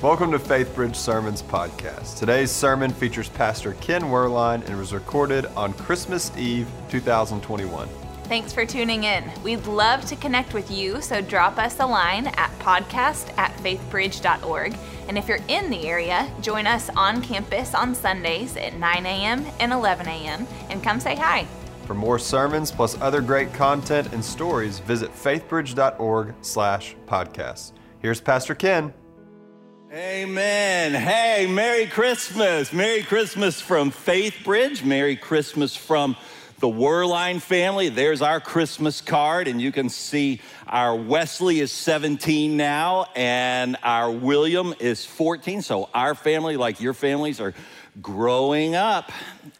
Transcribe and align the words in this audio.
Welcome 0.00 0.30
to 0.30 0.38
FaithBridge 0.38 0.94
Sermons 0.94 1.42
Podcast. 1.42 2.18
Today's 2.18 2.52
sermon 2.52 2.92
features 2.92 3.28
Pastor 3.30 3.72
Ken 3.80 4.02
Werlein 4.02 4.64
and 4.68 4.78
was 4.78 4.92
recorded 4.92 5.46
on 5.56 5.72
Christmas 5.72 6.30
Eve 6.36 6.68
2021. 6.88 7.88
Thanks 8.22 8.52
for 8.52 8.64
tuning 8.64 9.02
in. 9.02 9.28
We'd 9.42 9.66
love 9.66 10.04
to 10.04 10.14
connect 10.14 10.54
with 10.54 10.70
you, 10.70 11.02
so 11.02 11.20
drop 11.20 11.58
us 11.58 11.80
a 11.80 11.86
line 11.86 12.28
at 12.28 12.56
podcast 12.60 13.36
at 13.36 13.50
faithbridge.org. 13.56 14.76
And 15.08 15.18
if 15.18 15.26
you're 15.26 15.40
in 15.48 15.68
the 15.68 15.88
area, 15.88 16.32
join 16.42 16.68
us 16.68 16.90
on 16.90 17.20
campus 17.20 17.74
on 17.74 17.92
Sundays 17.92 18.56
at 18.56 18.74
9 18.74 19.04
a.m. 19.04 19.44
and 19.58 19.72
11 19.72 20.06
a.m. 20.06 20.46
and 20.70 20.80
come 20.80 21.00
say 21.00 21.16
hi. 21.16 21.44
For 21.86 21.94
more 21.94 22.20
sermons 22.20 22.70
plus 22.70 22.96
other 23.00 23.20
great 23.20 23.52
content 23.52 24.12
and 24.12 24.24
stories, 24.24 24.78
visit 24.78 25.12
faithbridge.org 25.12 26.36
slash 26.42 26.94
podcast. 27.08 27.72
Here's 27.98 28.20
Pastor 28.20 28.54
Ken. 28.54 28.94
Amen. 29.90 30.92
Hey, 30.92 31.46
Merry 31.48 31.86
Christmas. 31.86 32.74
Merry 32.74 33.02
Christmas 33.02 33.58
from 33.58 33.90
Faith 33.90 34.34
Bridge. 34.44 34.84
Merry 34.84 35.16
Christmas 35.16 35.74
from 35.74 36.14
the 36.58 36.68
Werlein 36.68 37.40
family. 37.40 37.88
There's 37.88 38.20
our 38.20 38.38
Christmas 38.38 39.00
card, 39.00 39.48
and 39.48 39.62
you 39.62 39.72
can 39.72 39.88
see 39.88 40.42
our 40.66 40.94
Wesley 40.94 41.60
is 41.60 41.72
17 41.72 42.54
now, 42.54 43.06
and 43.16 43.78
our 43.82 44.10
William 44.10 44.74
is 44.78 45.06
14. 45.06 45.62
So 45.62 45.88
our 45.94 46.14
family, 46.14 46.58
like 46.58 46.82
your 46.82 46.92
families, 46.92 47.40
are 47.40 47.54
growing 48.00 48.74
up. 48.74 49.10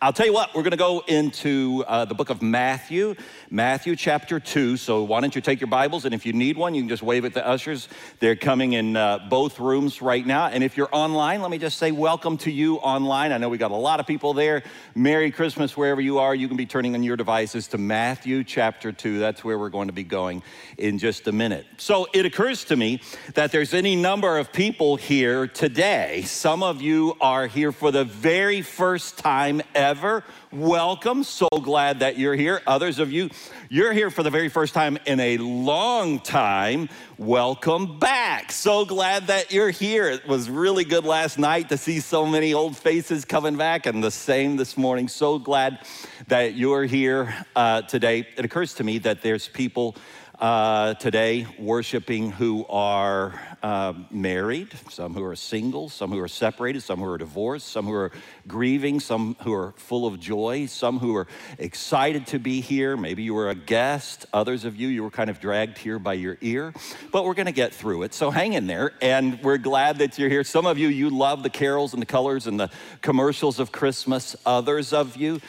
I'll 0.00 0.12
tell 0.12 0.26
you 0.26 0.32
what, 0.32 0.54
we're 0.54 0.62
going 0.62 0.72
to 0.72 0.76
go 0.76 1.02
into 1.06 1.82
uh, 1.88 2.04
the 2.04 2.14
book 2.14 2.30
of 2.30 2.42
Matthew, 2.42 3.14
Matthew 3.50 3.96
chapter 3.96 4.38
2. 4.38 4.76
So 4.76 5.02
why 5.02 5.20
don't 5.20 5.34
you 5.34 5.40
take 5.40 5.60
your 5.60 5.68
Bibles, 5.68 6.04
and 6.04 6.14
if 6.14 6.26
you 6.26 6.32
need 6.32 6.56
one, 6.56 6.74
you 6.74 6.82
can 6.82 6.88
just 6.88 7.02
wave 7.02 7.24
at 7.24 7.34
the 7.34 7.46
ushers. 7.46 7.88
They're 8.20 8.36
coming 8.36 8.74
in 8.74 8.96
uh, 8.96 9.26
both 9.30 9.58
rooms 9.58 10.02
right 10.02 10.24
now. 10.24 10.46
And 10.46 10.62
if 10.62 10.76
you're 10.76 10.88
online, 10.92 11.42
let 11.42 11.50
me 11.50 11.58
just 11.58 11.78
say 11.78 11.90
welcome 11.90 12.36
to 12.38 12.50
you 12.50 12.76
online. 12.76 13.32
I 13.32 13.38
know 13.38 13.48
we 13.48 13.58
got 13.58 13.70
a 13.70 13.76
lot 13.76 13.98
of 13.98 14.06
people 14.06 14.34
there. 14.34 14.62
Merry 14.94 15.30
Christmas 15.30 15.76
wherever 15.76 16.00
you 16.00 16.18
are. 16.18 16.34
You 16.34 16.48
can 16.48 16.56
be 16.56 16.66
turning 16.66 16.94
on 16.94 17.02
your 17.02 17.16
devices 17.16 17.66
to 17.68 17.78
Matthew 17.78 18.44
chapter 18.44 18.92
2. 18.92 19.18
That's 19.18 19.42
where 19.42 19.58
we're 19.58 19.70
going 19.70 19.88
to 19.88 19.94
be 19.94 20.04
going 20.04 20.42
in 20.76 20.98
just 20.98 21.26
a 21.28 21.32
minute. 21.32 21.66
So 21.78 22.06
it 22.12 22.26
occurs 22.26 22.64
to 22.66 22.76
me 22.76 23.00
that 23.34 23.52
there's 23.52 23.74
any 23.74 23.96
number 23.96 24.38
of 24.38 24.52
people 24.52 24.96
here 24.96 25.46
today. 25.46 26.22
Some 26.22 26.62
of 26.62 26.82
you 26.82 27.16
are 27.20 27.46
here 27.46 27.72
for 27.72 27.90
the 27.90 28.04
very 28.28 28.60
first 28.60 29.16
time 29.16 29.62
ever. 29.74 30.22
Welcome. 30.52 31.24
So 31.24 31.48
glad 31.48 32.00
that 32.00 32.18
you're 32.18 32.34
here. 32.34 32.60
Others 32.66 32.98
of 32.98 33.10
you, 33.10 33.30
you're 33.70 33.94
here 33.94 34.10
for 34.10 34.22
the 34.22 34.28
very 34.28 34.50
first 34.50 34.74
time 34.74 34.98
in 35.06 35.18
a 35.18 35.38
long 35.38 36.20
time. 36.20 36.90
Welcome 37.16 37.98
back. 37.98 38.52
So 38.52 38.84
glad 38.84 39.28
that 39.28 39.50
you're 39.50 39.70
here. 39.70 40.10
It 40.10 40.28
was 40.28 40.50
really 40.50 40.84
good 40.84 41.06
last 41.06 41.38
night 41.38 41.70
to 41.70 41.78
see 41.78 42.00
so 42.00 42.26
many 42.26 42.52
old 42.52 42.76
faces 42.76 43.24
coming 43.24 43.56
back, 43.56 43.86
and 43.86 44.04
the 44.04 44.10
same 44.10 44.58
this 44.58 44.76
morning. 44.76 45.08
So 45.08 45.38
glad 45.38 45.78
that 46.26 46.52
you're 46.52 46.84
here 46.84 47.34
uh, 47.56 47.80
today. 47.80 48.28
It 48.36 48.44
occurs 48.44 48.74
to 48.74 48.84
me 48.84 48.98
that 48.98 49.22
there's 49.22 49.48
people 49.48 49.96
uh, 50.38 50.94
today 50.94 51.46
worshiping 51.58 52.30
who 52.30 52.64
are 52.68 53.40
uh, 53.62 53.92
married, 54.10 54.68
some 54.88 55.12
who 55.12 55.24
are 55.24 55.34
single, 55.34 55.88
some 55.88 56.10
who 56.10 56.20
are 56.20 56.28
separated, 56.28 56.80
some 56.80 57.00
who 57.00 57.06
are 57.06 57.18
divorced, 57.18 57.66
some 57.68 57.86
who 57.86 57.94
are 57.94 58.12
grieving, 58.46 59.00
some 59.00 59.36
who 59.42 59.52
are 59.52 59.72
full 59.76 60.06
of 60.06 60.20
joy, 60.20 60.66
some 60.66 61.00
who 61.00 61.16
are 61.16 61.26
excited 61.58 62.26
to 62.28 62.38
be 62.38 62.60
here. 62.60 62.96
Maybe 62.96 63.24
you 63.24 63.34
were 63.34 63.50
a 63.50 63.54
guest. 63.54 64.26
Others 64.32 64.64
of 64.64 64.76
you, 64.76 64.88
you 64.88 65.02
were 65.02 65.10
kind 65.10 65.28
of 65.28 65.40
dragged 65.40 65.76
here 65.76 65.98
by 65.98 66.12
your 66.12 66.38
ear. 66.40 66.72
But 67.10 67.24
we're 67.24 67.34
going 67.34 67.46
to 67.46 67.52
get 67.52 67.74
through 67.74 68.04
it. 68.04 68.14
So 68.14 68.30
hang 68.30 68.52
in 68.52 68.68
there. 68.68 68.92
And 69.02 69.42
we're 69.42 69.58
glad 69.58 69.98
that 69.98 70.18
you're 70.18 70.30
here. 70.30 70.44
Some 70.44 70.66
of 70.66 70.78
you, 70.78 70.88
you 70.88 71.10
love 71.10 71.42
the 71.42 71.50
carols 71.50 71.94
and 71.94 72.00
the 72.00 72.06
colors 72.06 72.46
and 72.46 72.60
the 72.60 72.70
commercials 73.02 73.58
of 73.58 73.72
Christmas. 73.72 74.36
Others 74.46 74.92
of 74.92 75.16
you, 75.16 75.40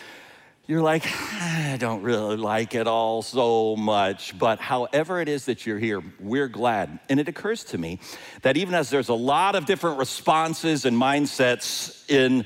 you're 0.69 0.83
like, 0.83 1.03
I 1.41 1.77
don't 1.79 2.03
really 2.03 2.37
like 2.37 2.75
it 2.75 2.85
all 2.85 3.23
so 3.23 3.75
much. 3.75 4.37
But 4.37 4.59
however 4.59 5.19
it 5.19 5.27
is 5.27 5.45
that 5.45 5.65
you're 5.65 5.79
here, 5.79 6.03
we're 6.19 6.47
glad. 6.47 6.99
And 7.09 7.19
it 7.19 7.27
occurs 7.27 7.63
to 7.65 7.79
me 7.79 7.97
that 8.43 8.55
even 8.55 8.75
as 8.75 8.91
there's 8.91 9.09
a 9.09 9.15
lot 9.15 9.55
of 9.55 9.65
different 9.65 9.97
responses 9.97 10.85
and 10.85 10.95
mindsets 10.95 12.07
in 12.07 12.45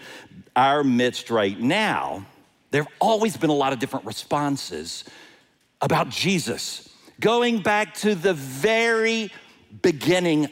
our 0.55 0.85
midst 0.85 1.31
right 1.31 1.59
now, 1.59 2.25
there 2.71 2.83
have 2.83 2.93
always 3.01 3.35
been 3.35 3.49
a 3.49 3.55
lot 3.55 3.73
of 3.73 3.79
different 3.79 4.05
responses 4.05 5.03
about 5.81 6.07
Jesus, 6.07 6.95
going 7.19 7.61
back 7.61 7.93
to 7.95 8.15
the 8.15 8.33
very 8.33 9.33
beginning 9.81 10.47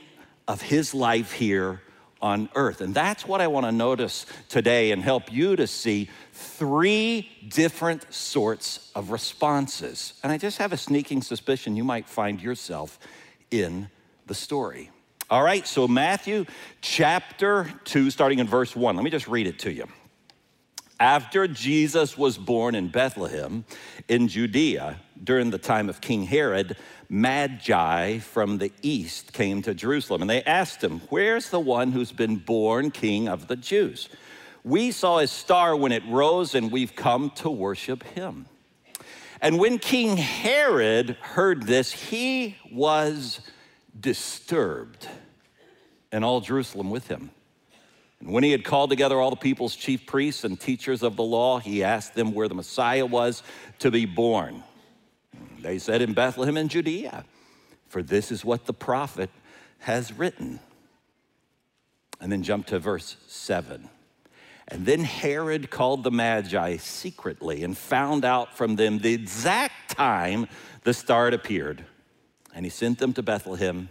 of 0.46 0.62
his 0.62 0.94
life 0.94 1.32
here 1.32 1.80
on 2.22 2.50
earth. 2.56 2.82
And 2.82 2.94
that's 2.94 3.26
what 3.26 3.42
I 3.42 3.48
want 3.48 3.66
to 3.66 3.72
notice 3.72 4.26
today 4.50 4.92
and 4.92 5.02
help 5.02 5.32
you 5.32 5.56
to 5.56 5.68
see 5.68 6.10
three 6.34 7.30
different 7.48 8.12
sorts 8.14 8.92
of 8.96 9.12
responses. 9.12 10.14
And 10.24 10.32
I 10.32 10.38
just 10.38 10.58
have 10.60 10.74
a 10.74 10.78
sneaking 10.78 11.22
suspicion 11.22 11.76
you 11.76 11.84
might 11.84 12.08
find 12.08 12.42
yourself 12.42 13.00
in 13.50 13.90
the 14.28 14.34
story. 14.34 14.90
All 15.30 15.44
right, 15.44 15.66
so 15.66 15.88
Matthew 15.88 16.46
chapter 16.82 17.72
2, 17.86 18.10
starting 18.10 18.40
in 18.40 18.48
verse 18.48 18.76
1. 18.76 18.96
Let 18.96 19.04
me 19.04 19.10
just 19.10 19.28
read 19.28 19.48
it 19.48 19.60
to 19.60 19.72
you. 19.72 19.88
After 21.00 21.48
Jesus 21.48 22.18
was 22.18 22.38
born 22.38 22.76
in 22.76 22.90
Bethlehem 22.90 23.66
in 24.08 24.28
Judea 24.28 25.00
during 25.24 25.52
the 25.52 25.58
time 25.58 25.90
of 25.90 26.02
King 26.02 26.24
Herod, 26.24 26.78
Magi 27.10 28.20
from 28.20 28.58
the 28.58 28.72
east 28.82 29.34
came 29.34 29.62
to 29.64 29.74
Jerusalem 29.74 30.22
and 30.22 30.30
they 30.30 30.44
asked 30.44 30.84
him, 30.84 31.02
Where's 31.10 31.50
the 31.50 31.60
one 31.60 31.92
who's 31.92 32.12
been 32.12 32.38
born 32.38 32.92
king 32.92 33.28
of 33.28 33.48
the 33.48 33.56
Jews? 33.56 34.10
We 34.64 34.92
saw 34.92 35.20
his 35.20 35.32
star 35.32 35.76
when 35.76 35.92
it 35.92 36.04
rose, 36.08 36.54
and 36.54 36.72
we've 36.72 36.96
come 36.96 37.32
to 37.38 37.50
worship 37.50 38.04
him. 38.04 38.46
And 39.42 39.58
when 39.58 39.80
King 39.80 40.18
Herod 40.18 41.18
heard 41.20 41.64
this, 41.64 41.92
he 41.92 42.58
was 42.72 43.42
disturbed, 44.00 45.08
and 46.12 46.24
all 46.24 46.42
Jerusalem 46.42 46.92
with 46.92 47.08
him. 47.08 47.32
And 48.20 48.32
when 48.32 48.44
he 48.44 48.52
had 48.52 48.64
called 48.64 48.92
together 48.92 49.20
all 49.20 49.32
the 49.32 49.36
people's 49.36 49.76
chief 49.76 50.06
priests 50.06 50.44
and 50.44 50.60
teachers 50.60 51.02
of 51.02 51.16
the 51.16 51.24
law, 51.24 51.58
he 51.58 51.84
asked 51.84 52.14
them 52.14 52.34
where 52.34 52.48
the 52.48 52.54
Messiah 52.54 53.06
was 53.06 53.42
to 53.80 53.90
be 53.90 54.06
born. 54.06 54.64
They 55.62 55.80
said, 55.80 56.02
In 56.02 56.14
Bethlehem 56.14 56.58
in 56.58 56.68
Judea, 56.68 57.26
for 57.88 58.02
this 58.02 58.32
is 58.32 58.46
what 58.46 58.66
the 58.66 58.74
prophet 58.74 59.30
has 59.80 60.14
written. 60.14 60.60
And 62.20 62.32
then 62.32 62.44
jump 62.44 62.68
to 62.68 62.80
verse 62.80 63.18
7. 63.28 63.90
And 64.68 64.86
then 64.86 65.04
Herod 65.04 65.70
called 65.70 66.04
the 66.04 66.12
Magi 66.12 66.78
secretly 66.78 67.64
and 67.64 67.78
found 67.78 68.24
out 68.24 68.56
from 68.56 68.76
them 68.76 69.00
the 69.00 69.14
exact 69.14 69.92
time 69.92 70.48
the 70.84 70.94
star 70.94 71.26
had 71.26 71.34
appeared. 71.34 71.84
And 72.54 72.66
he 72.66 72.70
sent 72.70 73.00
them 73.00 73.14
to 73.14 73.24
Bethlehem 73.24 73.90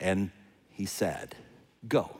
and 0.00 0.30
he 0.70 0.86
said, 0.86 1.36
Go, 1.86 2.16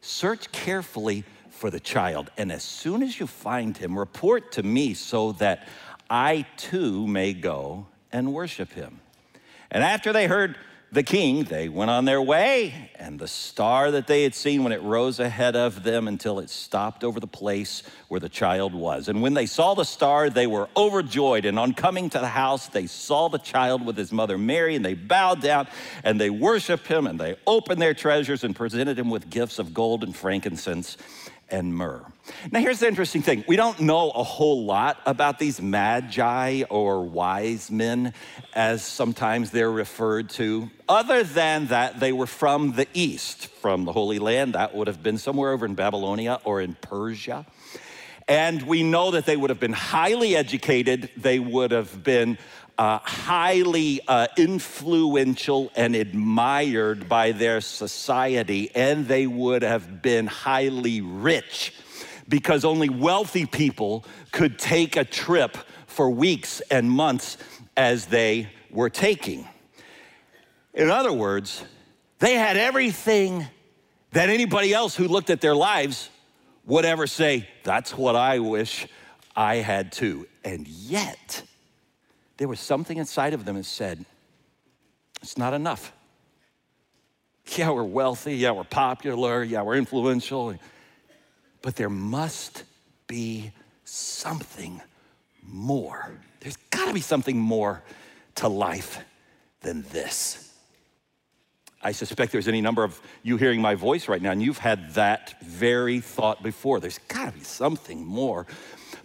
search 0.00 0.52
carefully 0.52 1.24
for 1.50 1.70
the 1.70 1.80
child, 1.80 2.30
and 2.36 2.50
as 2.50 2.62
soon 2.62 3.02
as 3.02 3.18
you 3.18 3.26
find 3.26 3.76
him, 3.76 3.98
report 3.98 4.52
to 4.52 4.62
me 4.62 4.92
so 4.92 5.32
that 5.32 5.66
I 6.08 6.46
too 6.56 7.06
may 7.06 7.32
go 7.32 7.86
and 8.12 8.32
worship 8.32 8.72
him. 8.72 9.00
And 9.70 9.82
after 9.82 10.12
they 10.12 10.26
heard 10.26 10.56
the 10.94 11.02
king, 11.02 11.42
they 11.42 11.68
went 11.68 11.90
on 11.90 12.04
their 12.04 12.22
way, 12.22 12.92
and 12.94 13.18
the 13.18 13.26
star 13.26 13.90
that 13.90 14.06
they 14.06 14.22
had 14.22 14.32
seen 14.32 14.62
when 14.62 14.72
it 14.72 14.80
rose 14.80 15.18
ahead 15.18 15.56
of 15.56 15.82
them 15.82 16.06
until 16.06 16.38
it 16.38 16.48
stopped 16.48 17.02
over 17.02 17.18
the 17.18 17.26
place 17.26 17.82
where 18.06 18.20
the 18.20 18.28
child 18.28 18.72
was. 18.72 19.08
And 19.08 19.20
when 19.20 19.34
they 19.34 19.46
saw 19.46 19.74
the 19.74 19.84
star, 19.84 20.30
they 20.30 20.46
were 20.46 20.68
overjoyed. 20.76 21.46
And 21.46 21.58
on 21.58 21.74
coming 21.74 22.10
to 22.10 22.20
the 22.20 22.28
house, 22.28 22.68
they 22.68 22.86
saw 22.86 23.28
the 23.28 23.38
child 23.38 23.84
with 23.84 23.96
his 23.96 24.12
mother 24.12 24.38
Mary, 24.38 24.76
and 24.76 24.84
they 24.84 24.94
bowed 24.94 25.42
down 25.42 25.66
and 26.04 26.20
they 26.20 26.30
worshiped 26.30 26.86
him, 26.86 27.08
and 27.08 27.18
they 27.18 27.34
opened 27.44 27.82
their 27.82 27.94
treasures 27.94 28.44
and 28.44 28.54
presented 28.54 28.96
him 28.96 29.10
with 29.10 29.28
gifts 29.28 29.58
of 29.58 29.74
gold 29.74 30.04
and 30.04 30.14
frankincense 30.14 30.96
and 31.54 31.72
myrrh. 31.72 32.04
Now, 32.50 32.58
here's 32.58 32.80
the 32.80 32.88
interesting 32.88 33.22
thing 33.22 33.44
we 33.46 33.54
don't 33.54 33.78
know 33.80 34.10
a 34.10 34.24
whole 34.24 34.64
lot 34.64 35.00
about 35.06 35.38
these 35.38 35.62
magi 35.62 36.64
or 36.68 37.04
wise 37.04 37.70
men, 37.70 38.12
as 38.54 38.82
sometimes 38.82 39.50
they're 39.50 39.70
referred 39.70 40.30
to, 40.30 40.68
other 40.88 41.22
than 41.22 41.66
that 41.66 42.00
they 42.00 42.12
were 42.12 42.26
from 42.26 42.72
the 42.72 42.88
east, 42.92 43.46
from 43.46 43.84
the 43.84 43.92
Holy 43.92 44.18
Land. 44.18 44.54
That 44.54 44.74
would 44.74 44.88
have 44.88 45.02
been 45.02 45.16
somewhere 45.16 45.52
over 45.52 45.64
in 45.64 45.74
Babylonia 45.74 46.40
or 46.44 46.60
in 46.60 46.74
Persia. 46.74 47.46
And 48.26 48.62
we 48.62 48.82
know 48.82 49.12
that 49.12 49.26
they 49.26 49.36
would 49.36 49.50
have 49.50 49.60
been 49.60 49.74
highly 49.74 50.34
educated, 50.34 51.10
they 51.16 51.38
would 51.38 51.70
have 51.70 52.02
been 52.02 52.38
uh, 52.78 52.98
highly 52.98 54.00
uh, 54.08 54.26
influential 54.36 55.70
and 55.76 55.94
admired 55.94 57.08
by 57.08 57.32
their 57.32 57.60
society, 57.60 58.70
and 58.74 59.06
they 59.06 59.26
would 59.26 59.62
have 59.62 60.02
been 60.02 60.26
highly 60.26 61.00
rich 61.00 61.74
because 62.28 62.64
only 62.64 62.88
wealthy 62.88 63.46
people 63.46 64.04
could 64.32 64.58
take 64.58 64.96
a 64.96 65.04
trip 65.04 65.56
for 65.86 66.10
weeks 66.10 66.60
and 66.70 66.90
months 66.90 67.36
as 67.76 68.06
they 68.06 68.48
were 68.70 68.90
taking. 68.90 69.46
In 70.72 70.90
other 70.90 71.12
words, 71.12 71.62
they 72.18 72.34
had 72.34 72.56
everything 72.56 73.46
that 74.12 74.28
anybody 74.28 74.72
else 74.72 74.96
who 74.96 75.06
looked 75.06 75.30
at 75.30 75.40
their 75.40 75.54
lives 75.54 76.10
would 76.66 76.84
ever 76.84 77.06
say, 77.06 77.48
That's 77.62 77.96
what 77.96 78.16
I 78.16 78.38
wish 78.40 78.86
I 79.36 79.56
had 79.56 79.92
too. 79.92 80.26
And 80.44 80.66
yet, 80.66 81.42
there 82.36 82.48
was 82.48 82.60
something 82.60 82.98
inside 82.98 83.34
of 83.34 83.44
them 83.44 83.56
that 83.56 83.64
said, 83.64 84.04
It's 85.22 85.38
not 85.38 85.54
enough. 85.54 85.92
Yeah, 87.56 87.70
we're 87.70 87.84
wealthy. 87.84 88.36
Yeah, 88.36 88.52
we're 88.52 88.64
popular. 88.64 89.42
Yeah, 89.42 89.62
we're 89.62 89.76
influential. 89.76 90.54
But 91.62 91.76
there 91.76 91.90
must 91.90 92.64
be 93.06 93.52
something 93.84 94.80
more. 95.42 96.10
There's 96.40 96.56
got 96.70 96.88
to 96.88 96.94
be 96.94 97.00
something 97.00 97.38
more 97.38 97.82
to 98.36 98.48
life 98.48 98.98
than 99.60 99.82
this. 99.92 100.52
I 101.82 101.92
suspect 101.92 102.32
there's 102.32 102.48
any 102.48 102.62
number 102.62 102.82
of 102.82 102.98
you 103.22 103.36
hearing 103.36 103.60
my 103.60 103.74
voice 103.74 104.08
right 104.08 104.20
now, 104.20 104.30
and 104.30 104.42
you've 104.42 104.58
had 104.58 104.94
that 104.94 105.40
very 105.42 106.00
thought 106.00 106.42
before. 106.42 106.80
There's 106.80 106.98
got 107.08 107.26
to 107.26 107.38
be 107.38 107.44
something 107.44 108.04
more. 108.04 108.46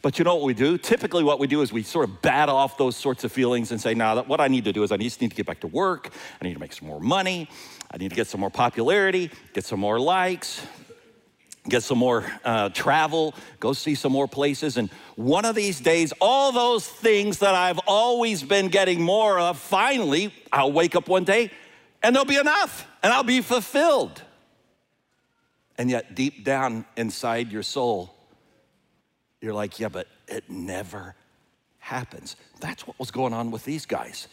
But 0.01 0.17
you 0.17 0.23
know 0.23 0.35
what 0.35 0.45
we 0.45 0.53
do? 0.53 0.77
Typically, 0.77 1.23
what 1.23 1.39
we 1.39 1.47
do 1.47 1.61
is 1.61 1.73
we 1.73 1.83
sort 1.83 2.07
of 2.07 2.21
bat 2.21 2.47
off 2.47 2.77
those 2.77 2.95
sorts 2.95 3.23
of 3.25 3.31
feelings 3.31 3.71
and 3.71 3.81
say, 3.81 3.93
now, 3.93 4.21
what 4.23 4.39
I 4.39 4.47
need 4.47 4.63
to 4.65 4.71
do 4.71 4.83
is 4.83 4.91
I 4.91 4.97
just 4.97 5.19
need 5.19 5.31
to 5.31 5.35
get 5.35 5.45
back 5.45 5.59
to 5.61 5.67
work. 5.67 6.11
I 6.41 6.45
need 6.45 6.53
to 6.53 6.59
make 6.59 6.71
some 6.71 6.87
more 6.87 7.01
money. 7.01 7.49
I 7.91 7.97
need 7.97 8.09
to 8.09 8.15
get 8.15 8.27
some 8.27 8.39
more 8.39 8.49
popularity, 8.49 9.29
get 9.53 9.65
some 9.65 9.79
more 9.79 9.99
likes, 9.99 10.65
get 11.67 11.83
some 11.83 11.97
more 11.97 12.31
uh, 12.45 12.69
travel, 12.69 13.33
go 13.59 13.73
see 13.73 13.95
some 13.95 14.11
more 14.11 14.27
places. 14.27 14.77
And 14.77 14.89
one 15.15 15.43
of 15.43 15.55
these 15.55 15.81
days, 15.81 16.13
all 16.21 16.51
those 16.51 16.87
things 16.87 17.39
that 17.39 17.55
I've 17.55 17.79
always 17.87 18.43
been 18.43 18.69
getting 18.69 19.01
more 19.01 19.39
of, 19.39 19.57
finally, 19.57 20.33
I'll 20.51 20.71
wake 20.71 20.95
up 20.95 21.09
one 21.09 21.25
day 21.25 21.51
and 22.01 22.15
there'll 22.15 22.25
be 22.25 22.37
enough 22.37 22.87
and 23.03 23.11
I'll 23.11 23.23
be 23.23 23.41
fulfilled. 23.41 24.21
And 25.77 25.89
yet, 25.89 26.15
deep 26.15 26.43
down 26.43 26.85
inside 26.95 27.51
your 27.51 27.63
soul, 27.63 28.13
you're 29.41 29.53
like, 29.53 29.79
yeah, 29.79 29.89
but 29.89 30.07
it 30.27 30.49
never 30.49 31.15
happens. 31.79 32.35
That's 32.59 32.85
what 32.85 32.99
was 32.99 33.11
going 33.11 33.33
on 33.33 33.51
with 33.51 33.65
these 33.65 33.85
guys. 33.85 34.27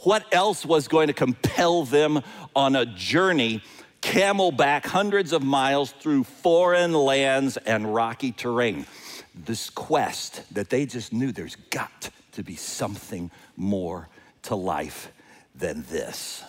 What 0.00 0.24
else 0.32 0.64
was 0.64 0.88
going 0.88 1.06
to 1.08 1.12
compel 1.12 1.84
them 1.84 2.22
on 2.54 2.76
a 2.76 2.86
journey, 2.86 3.62
camelback 4.02 4.84
hundreds 4.84 5.32
of 5.32 5.42
miles 5.42 5.92
through 5.92 6.24
foreign 6.24 6.92
lands 6.92 7.56
and 7.58 7.94
rocky 7.94 8.32
terrain? 8.32 8.86
This 9.34 9.70
quest 9.70 10.42
that 10.54 10.70
they 10.70 10.86
just 10.86 11.12
knew 11.12 11.32
there's 11.32 11.56
got 11.70 12.10
to 12.32 12.42
be 12.42 12.56
something 12.56 13.30
more 13.56 14.08
to 14.42 14.54
life 14.54 15.12
than 15.54 15.84
this. 15.90 16.44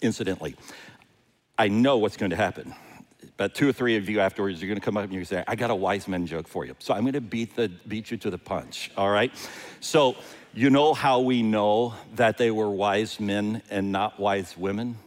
Incidentally, 0.00 0.56
I 1.58 1.68
know 1.68 1.98
what's 1.98 2.16
going 2.16 2.30
to 2.30 2.36
happen. 2.36 2.74
About 3.36 3.54
two 3.54 3.68
or 3.68 3.72
three 3.72 3.96
of 3.96 4.08
you 4.08 4.20
afterwards, 4.20 4.62
you're 4.62 4.68
going 4.68 4.80
to 4.80 4.84
come 4.84 4.96
up 4.96 5.04
and 5.04 5.12
you 5.12 5.24
say, 5.24 5.42
I 5.48 5.56
got 5.56 5.70
a 5.70 5.74
wise 5.74 6.06
man 6.06 6.24
joke 6.24 6.46
for 6.46 6.64
you. 6.64 6.76
So 6.78 6.94
I'm 6.94 7.00
going 7.00 7.14
to 7.14 7.20
beat, 7.20 7.56
the, 7.56 7.68
beat 7.88 8.12
you 8.12 8.16
to 8.18 8.30
the 8.30 8.38
punch, 8.38 8.92
all 8.96 9.10
right? 9.10 9.32
So, 9.80 10.14
you 10.52 10.70
know 10.70 10.94
how 10.94 11.18
we 11.18 11.42
know 11.42 11.94
that 12.14 12.38
they 12.38 12.52
were 12.52 12.70
wise 12.70 13.18
men 13.18 13.60
and 13.70 13.90
not 13.90 14.20
wise 14.20 14.56
women? 14.56 14.98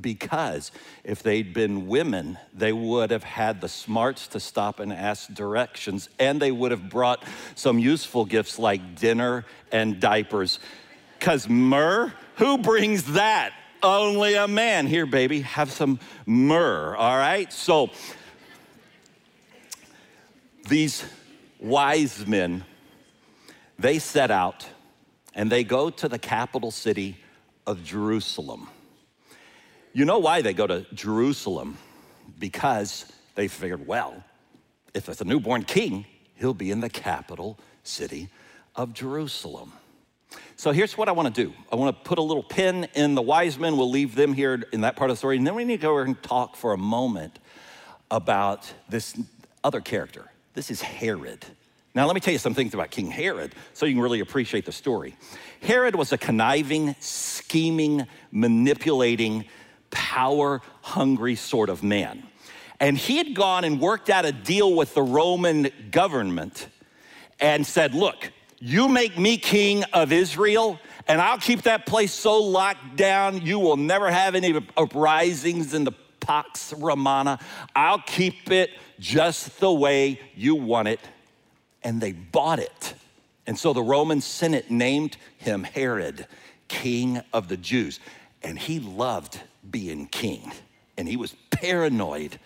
Because 0.00 0.70
if 1.02 1.24
they'd 1.24 1.52
been 1.52 1.88
women, 1.88 2.38
they 2.54 2.72
would 2.72 3.10
have 3.10 3.24
had 3.24 3.60
the 3.60 3.68
smarts 3.68 4.28
to 4.28 4.38
stop 4.38 4.78
and 4.78 4.92
ask 4.92 5.28
directions, 5.34 6.08
and 6.20 6.40
they 6.40 6.52
would 6.52 6.70
have 6.70 6.88
brought 6.88 7.24
some 7.56 7.80
useful 7.80 8.24
gifts 8.24 8.60
like 8.60 8.94
dinner 8.94 9.44
and 9.72 9.98
diapers. 9.98 10.60
Because 11.18 11.48
myrrh, 11.48 12.12
who 12.36 12.58
brings 12.58 13.14
that? 13.14 13.52
Only 13.82 14.34
a 14.34 14.48
man. 14.48 14.86
Here, 14.86 15.06
baby, 15.06 15.40
have 15.42 15.70
some 15.72 15.98
myrrh, 16.26 16.96
all 16.96 17.16
right? 17.16 17.52
So, 17.52 17.90
these 20.68 21.04
wise 21.58 22.26
men, 22.26 22.64
they 23.78 23.98
set 23.98 24.30
out 24.30 24.66
and 25.34 25.50
they 25.50 25.64
go 25.64 25.90
to 25.90 26.08
the 26.08 26.18
capital 26.18 26.70
city 26.70 27.16
of 27.66 27.82
Jerusalem. 27.84 28.68
You 29.92 30.04
know 30.04 30.18
why 30.18 30.42
they 30.42 30.54
go 30.54 30.66
to 30.66 30.86
Jerusalem? 30.94 31.76
Because 32.38 33.06
they 33.34 33.48
figured, 33.48 33.86
well, 33.86 34.22
if 34.94 35.08
it's 35.08 35.20
a 35.20 35.24
newborn 35.24 35.64
king, 35.64 36.06
he'll 36.36 36.54
be 36.54 36.70
in 36.70 36.80
the 36.80 36.90
capital 36.90 37.58
city 37.82 38.28
of 38.74 38.92
Jerusalem. 38.92 39.72
So 40.56 40.72
here's 40.72 40.96
what 40.96 41.08
I 41.08 41.12
want 41.12 41.34
to 41.34 41.44
do 41.44 41.52
I 41.70 41.76
want 41.76 41.96
to 41.96 42.08
put 42.08 42.18
a 42.18 42.22
little 42.22 42.42
pin 42.42 42.88
in 42.94 43.14
the 43.14 43.22
wise 43.22 43.58
men. 43.58 43.76
We'll 43.76 43.90
leave 43.90 44.14
them 44.14 44.32
here 44.32 44.62
in 44.72 44.82
that 44.82 44.96
part 44.96 45.10
of 45.10 45.16
the 45.16 45.18
story. 45.18 45.36
And 45.36 45.46
then 45.46 45.54
we 45.54 45.64
need 45.64 45.78
to 45.78 45.82
go 45.82 45.90
over 45.92 46.02
and 46.02 46.22
talk 46.22 46.56
for 46.56 46.72
a 46.72 46.78
moment 46.78 47.38
about 48.10 48.72
this 48.88 49.18
other 49.64 49.80
character. 49.80 50.30
This 50.54 50.70
is 50.70 50.82
Herod. 50.82 51.44
Now, 51.94 52.06
let 52.06 52.14
me 52.14 52.20
tell 52.20 52.32
you 52.32 52.38
some 52.38 52.54
things 52.54 52.72
about 52.74 52.90
King 52.90 53.10
Herod 53.10 53.54
so 53.74 53.84
you 53.84 53.94
can 53.94 54.02
really 54.02 54.20
appreciate 54.20 54.64
the 54.64 54.72
story. 54.72 55.16
Herod 55.60 55.94
was 55.94 56.12
a 56.12 56.18
conniving, 56.18 56.94
scheming, 57.00 58.06
manipulating, 58.30 59.44
power 59.90 60.62
hungry 60.80 61.34
sort 61.34 61.68
of 61.68 61.82
man. 61.82 62.22
And 62.80 62.96
he 62.96 63.18
had 63.18 63.34
gone 63.34 63.64
and 63.64 63.78
worked 63.78 64.10
out 64.10 64.24
a 64.24 64.32
deal 64.32 64.74
with 64.74 64.94
the 64.94 65.02
Roman 65.02 65.70
government 65.90 66.66
and 67.38 67.66
said, 67.66 67.94
Look, 67.94 68.32
you 68.64 68.88
make 68.88 69.18
me 69.18 69.38
king 69.38 69.82
of 69.92 70.12
Israel, 70.12 70.78
and 71.08 71.20
I'll 71.20 71.38
keep 71.38 71.62
that 71.62 71.84
place 71.84 72.14
so 72.14 72.40
locked 72.40 72.94
down, 72.94 73.42
you 73.42 73.58
will 73.58 73.76
never 73.76 74.08
have 74.08 74.36
any 74.36 74.54
uprisings 74.76 75.74
in 75.74 75.82
the 75.82 75.90
Pax 76.20 76.72
Romana. 76.72 77.40
I'll 77.74 78.02
keep 78.06 78.52
it 78.52 78.70
just 79.00 79.58
the 79.58 79.72
way 79.72 80.20
you 80.36 80.54
want 80.54 80.86
it. 80.86 81.00
And 81.82 82.00
they 82.00 82.12
bought 82.12 82.60
it. 82.60 82.94
And 83.48 83.58
so 83.58 83.72
the 83.72 83.82
Roman 83.82 84.20
Senate 84.20 84.70
named 84.70 85.16
him 85.38 85.64
Herod, 85.64 86.28
king 86.68 87.20
of 87.32 87.48
the 87.48 87.56
Jews. 87.56 87.98
And 88.44 88.56
he 88.56 88.78
loved 88.78 89.40
being 89.68 90.06
king. 90.06 90.52
And 90.96 91.08
he 91.08 91.16
was 91.16 91.34
paranoid 91.50 92.38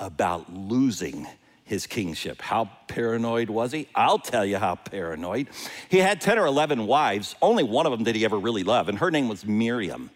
about 0.00 0.50
losing 0.50 1.26
his 1.72 1.86
kingship. 1.86 2.42
How 2.42 2.68
paranoid 2.86 3.48
was 3.48 3.72
he? 3.72 3.88
I'll 3.94 4.18
tell 4.18 4.44
you 4.44 4.58
how 4.58 4.74
paranoid. 4.74 5.48
He 5.88 5.96
had 5.96 6.20
10 6.20 6.38
or 6.38 6.44
11 6.44 6.86
wives. 6.86 7.34
Only 7.40 7.64
one 7.64 7.86
of 7.86 7.92
them 7.92 8.04
did 8.04 8.14
he 8.14 8.26
ever 8.26 8.38
really 8.38 8.62
love, 8.62 8.90
and 8.90 8.98
her 8.98 9.10
name 9.10 9.26
was 9.26 9.46
Miriam. 9.46 10.10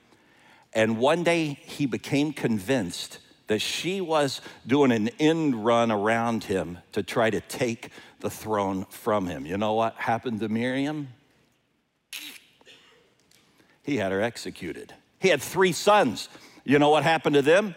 And 0.74 0.98
one 0.98 1.22
day 1.22 1.58
he 1.62 1.86
became 1.86 2.34
convinced 2.34 3.20
that 3.46 3.60
she 3.60 4.02
was 4.02 4.42
doing 4.66 4.92
an 4.92 5.08
end 5.18 5.64
run 5.64 5.90
around 5.90 6.44
him 6.44 6.76
to 6.92 7.02
try 7.02 7.30
to 7.30 7.40
take 7.40 7.88
the 8.20 8.28
throne 8.28 8.84
from 8.90 9.26
him. 9.26 9.46
You 9.46 9.56
know 9.56 9.72
what 9.72 9.94
happened 9.94 10.40
to 10.40 10.50
Miriam? 10.50 11.08
He 13.82 13.96
had 13.96 14.12
her 14.12 14.20
executed. 14.20 14.92
He 15.20 15.28
had 15.28 15.40
three 15.40 15.72
sons. 15.72 16.28
You 16.64 16.78
know 16.78 16.90
what 16.90 17.02
happened 17.02 17.36
to 17.36 17.42
them? 17.42 17.76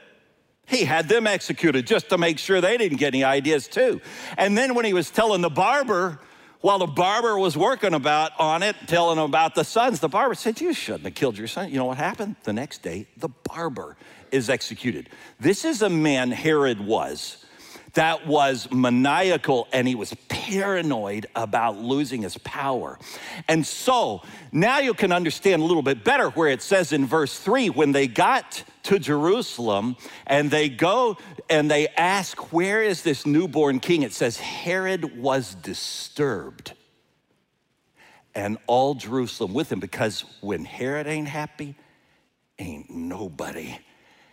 He 0.69 0.85
had 0.85 1.09
them 1.09 1.25
executed 1.25 1.87
just 1.87 2.09
to 2.09 2.17
make 2.17 2.37
sure 2.37 2.61
they 2.61 2.77
didn't 2.77 2.97
get 2.97 3.13
any 3.13 3.23
ideas 3.23 3.67
too. 3.67 4.01
And 4.37 4.57
then 4.57 4.75
when 4.75 4.85
he 4.85 4.93
was 4.93 5.09
telling 5.09 5.41
the 5.41 5.49
barber, 5.49 6.19
while 6.61 6.79
the 6.79 6.87
barber 6.87 7.37
was 7.37 7.57
working 7.57 7.93
about 7.93 8.31
on 8.39 8.63
it, 8.63 8.75
telling 8.85 9.17
him 9.17 9.23
about 9.23 9.55
the 9.55 9.63
sons, 9.63 9.99
the 9.99 10.09
barber 10.09 10.35
said, 10.35 10.61
You 10.61 10.73
shouldn't 10.73 11.05
have 11.05 11.15
killed 11.15 11.37
your 11.37 11.47
son. 11.47 11.69
You 11.69 11.77
know 11.77 11.85
what 11.85 11.97
happened? 11.97 12.35
The 12.43 12.53
next 12.53 12.83
day, 12.83 13.07
the 13.17 13.29
barber 13.29 13.97
is 14.31 14.49
executed. 14.49 15.09
This 15.39 15.65
is 15.65 15.81
a 15.81 15.89
man 15.89 16.31
Herod 16.31 16.85
was 16.85 17.45
that 17.93 18.27
was 18.27 18.69
maniacal 18.71 19.67
and 19.71 19.87
he 19.87 19.95
was 19.95 20.13
paranoid 20.27 21.27
about 21.35 21.77
losing 21.77 22.23
his 22.23 22.37
power. 22.39 22.99
And 23.47 23.65
so 23.65 24.21
now 24.51 24.79
you 24.79 24.93
can 24.93 25.11
understand 25.11 25.61
a 25.61 25.65
little 25.65 25.81
bit 25.81 26.03
better 26.03 26.29
where 26.29 26.49
it 26.49 26.61
says 26.61 26.91
in 26.91 27.05
verse 27.05 27.37
3 27.39 27.69
when 27.69 27.91
they 27.91 28.07
got 28.07 28.63
to 28.83 28.99
Jerusalem 28.99 29.95
and 30.27 30.51
they 30.51 30.69
go 30.69 31.17
and 31.49 31.69
they 31.69 31.87
ask, 31.89 32.51
Where 32.51 32.81
is 32.83 33.01
this 33.01 33.25
newborn 33.25 33.79
king? 33.79 34.03
It 34.03 34.13
says, 34.13 34.37
Herod 34.37 35.17
was 35.17 35.55
disturbed 35.55 36.73
and 38.35 38.57
all 38.67 38.95
Jerusalem 38.95 39.53
with 39.53 39.71
him 39.71 39.79
because 39.79 40.25
when 40.41 40.65
Herod 40.65 41.07
ain't 41.07 41.27
happy, 41.27 41.75
ain't 42.57 42.89
nobody 42.89 43.77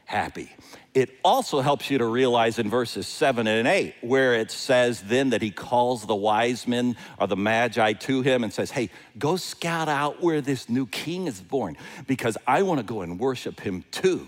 happy. 0.06 0.50
It 0.94 1.10
also 1.22 1.60
helps 1.60 1.90
you 1.90 1.98
to 1.98 2.06
realize 2.06 2.58
in 2.58 2.70
verses 2.70 3.06
seven 3.06 3.46
and 3.46 3.68
eight, 3.68 3.94
where 4.00 4.34
it 4.34 4.50
says 4.50 5.02
then 5.02 5.30
that 5.30 5.42
he 5.42 5.50
calls 5.50 6.06
the 6.06 6.14
wise 6.14 6.66
men 6.66 6.96
or 7.18 7.26
the 7.26 7.36
magi 7.36 7.92
to 7.92 8.22
him 8.22 8.42
and 8.42 8.52
says, 8.52 8.70
Hey, 8.70 8.88
go 9.18 9.36
scout 9.36 9.88
out 9.88 10.22
where 10.22 10.40
this 10.40 10.70
new 10.70 10.86
king 10.86 11.26
is 11.26 11.40
born 11.40 11.76
because 12.06 12.38
I 12.46 12.62
want 12.62 12.78
to 12.78 12.86
go 12.86 13.02
and 13.02 13.18
worship 13.18 13.60
him 13.60 13.84
too. 13.90 14.26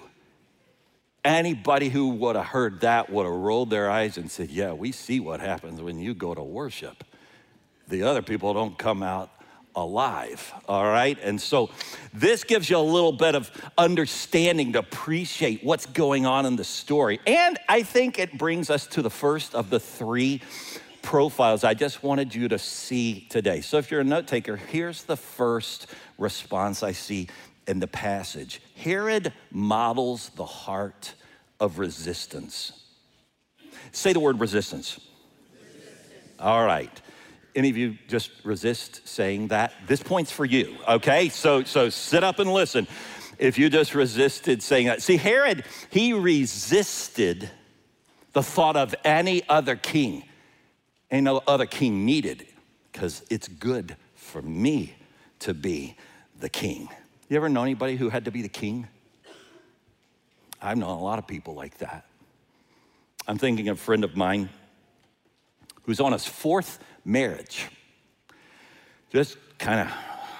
Anybody 1.25 1.88
who 1.88 2.11
would 2.11 2.37
have 2.37 2.47
heard 2.47 2.82
that 2.82 3.11
would 3.11 3.25
have 3.25 3.35
rolled 3.35 3.70
their 3.70 3.90
eyes 3.90 4.18
and 4.18 4.30
said, 4.30 4.50
Yeah, 4.50 4.73
we 4.73 4.92
see 4.92 5.20
what 5.20 5.40
happens 5.40 5.80
when 5.80 5.99
you 5.99 6.12
go 6.12 6.35
to 6.35 6.42
worship. 6.42 7.04
The 7.87 8.02
other 8.02 8.20
people 8.20 8.52
don't 8.52 8.76
come 8.76 9.02
out 9.02 9.30
alive. 9.82 10.52
All 10.68 10.85
right? 10.85 11.18
And 11.23 11.40
so 11.40 11.70
this 12.12 12.44
gives 12.44 12.68
you 12.68 12.76
a 12.76 12.80
little 12.80 13.12
bit 13.12 13.35
of 13.35 13.50
understanding 13.76 14.73
to 14.73 14.80
appreciate 14.80 15.64
what's 15.64 15.87
going 15.87 16.26
on 16.26 16.47
in 16.47 16.56
the 16.56 16.64
story. 16.64 17.20
And 17.26 17.58
I 17.68 17.82
think 17.82 18.18
it 18.18 18.37
brings 18.37 18.70
us 18.70 18.87
to 18.88 19.02
the 19.02 19.11
first 19.11 19.54
of 19.54 19.70
the 19.70 19.80
three 19.80 20.42
profiles 21.02 21.64
I 21.64 21.75
just 21.75 22.02
wanted 22.02 22.35
you 22.35 22.49
to 22.49 22.58
see 22.58 23.26
today. 23.30 23.61
So 23.61 23.78
if 23.78 23.90
you're 23.90 24.00
a 24.00 24.04
note 24.04 24.26
taker, 24.26 24.56
here's 24.56 25.04
the 25.04 25.16
first 25.16 25.87
response 26.18 26.82
I 26.82 26.92
see 26.92 27.28
in 27.66 27.78
the 27.78 27.87
passage 27.87 28.61
Herod 28.76 29.32
models 29.50 30.30
the 30.30 30.47
heart 30.47 31.14
of 31.61 31.78
resistance. 31.78 32.73
Say 33.92 34.12
the 34.12 34.20
word 34.20 34.40
resistance. 34.40 35.00
resistance. 35.62 36.35
All 36.38 36.64
right. 36.64 37.00
Any 37.59 37.71
of 37.71 37.77
you 37.77 37.99
just 38.07 38.31
resist 38.45 39.09
saying 39.09 39.49
that? 39.49 39.73
This 39.88 40.00
point's 40.00 40.31
for 40.31 40.45
you, 40.45 40.77
okay? 40.87 41.29
So, 41.29 41.65
so 41.65 41.88
sit 41.88 42.23
up 42.23 42.38
and 42.38 42.53
listen. 42.53 42.87
If 43.37 43.59
you 43.59 43.69
just 43.69 43.97
resisted 43.97 44.62
saying 44.62 44.87
that. 44.87 45.03
See, 45.03 45.17
Herod, 45.17 45.65
he 45.91 46.12
resisted 46.12 47.50
the 48.33 48.45
thought 48.45 48.77
of 48.77 48.95
any 49.05 49.43
other 49.49 49.75
king. 49.75 50.23
Ain't 51.11 51.25
no 51.25 51.43
other 51.49 51.67
king 51.67 52.05
needed 52.05 52.47
because 52.93 53.25
it's 53.29 53.49
good 53.49 53.97
for 54.15 54.41
me 54.41 54.95
to 55.41 55.53
be 55.53 55.97
the 56.38 56.49
king. 56.49 56.88
You 57.29 57.38
ever 57.38 57.49
know 57.49 57.65
anybody 57.65 57.97
who 57.97 58.09
had 58.09 58.27
to 58.27 58.31
be 58.31 58.43
the 58.43 58.49
king? 58.49 58.87
I've 60.62 60.79
known 60.79 60.97
a 60.97 61.03
lot 61.03 61.19
of 61.19 61.27
people 61.27 61.55
like 61.55 61.79
that. 61.79 62.05
I'm 63.27 63.37
thinking 63.37 63.69
of 63.69 63.79
a 63.79 63.81
friend 63.81 64.05
of 64.05 64.17
mine 64.17 64.49
who's 65.83 65.99
on 65.99 66.12
his 66.12 66.25
fourth 66.25 66.79
marriage. 67.09 67.67
Just 69.11 69.38
kind 69.59 69.88
of 69.88 69.95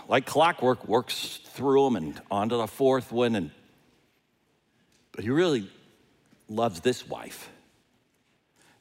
like 0.09 0.27
clockwork 0.27 0.87
works 0.87 1.41
through 1.45 1.85
them 1.85 1.97
and 1.97 2.21
onto 2.31 2.59
the 2.59 2.67
fourth 2.67 3.11
one. 3.11 3.35
And 3.35 3.51
but 5.13 5.25
he 5.25 5.31
really 5.31 5.69
loves 6.49 6.81
this 6.81 7.09
wife. 7.09 7.49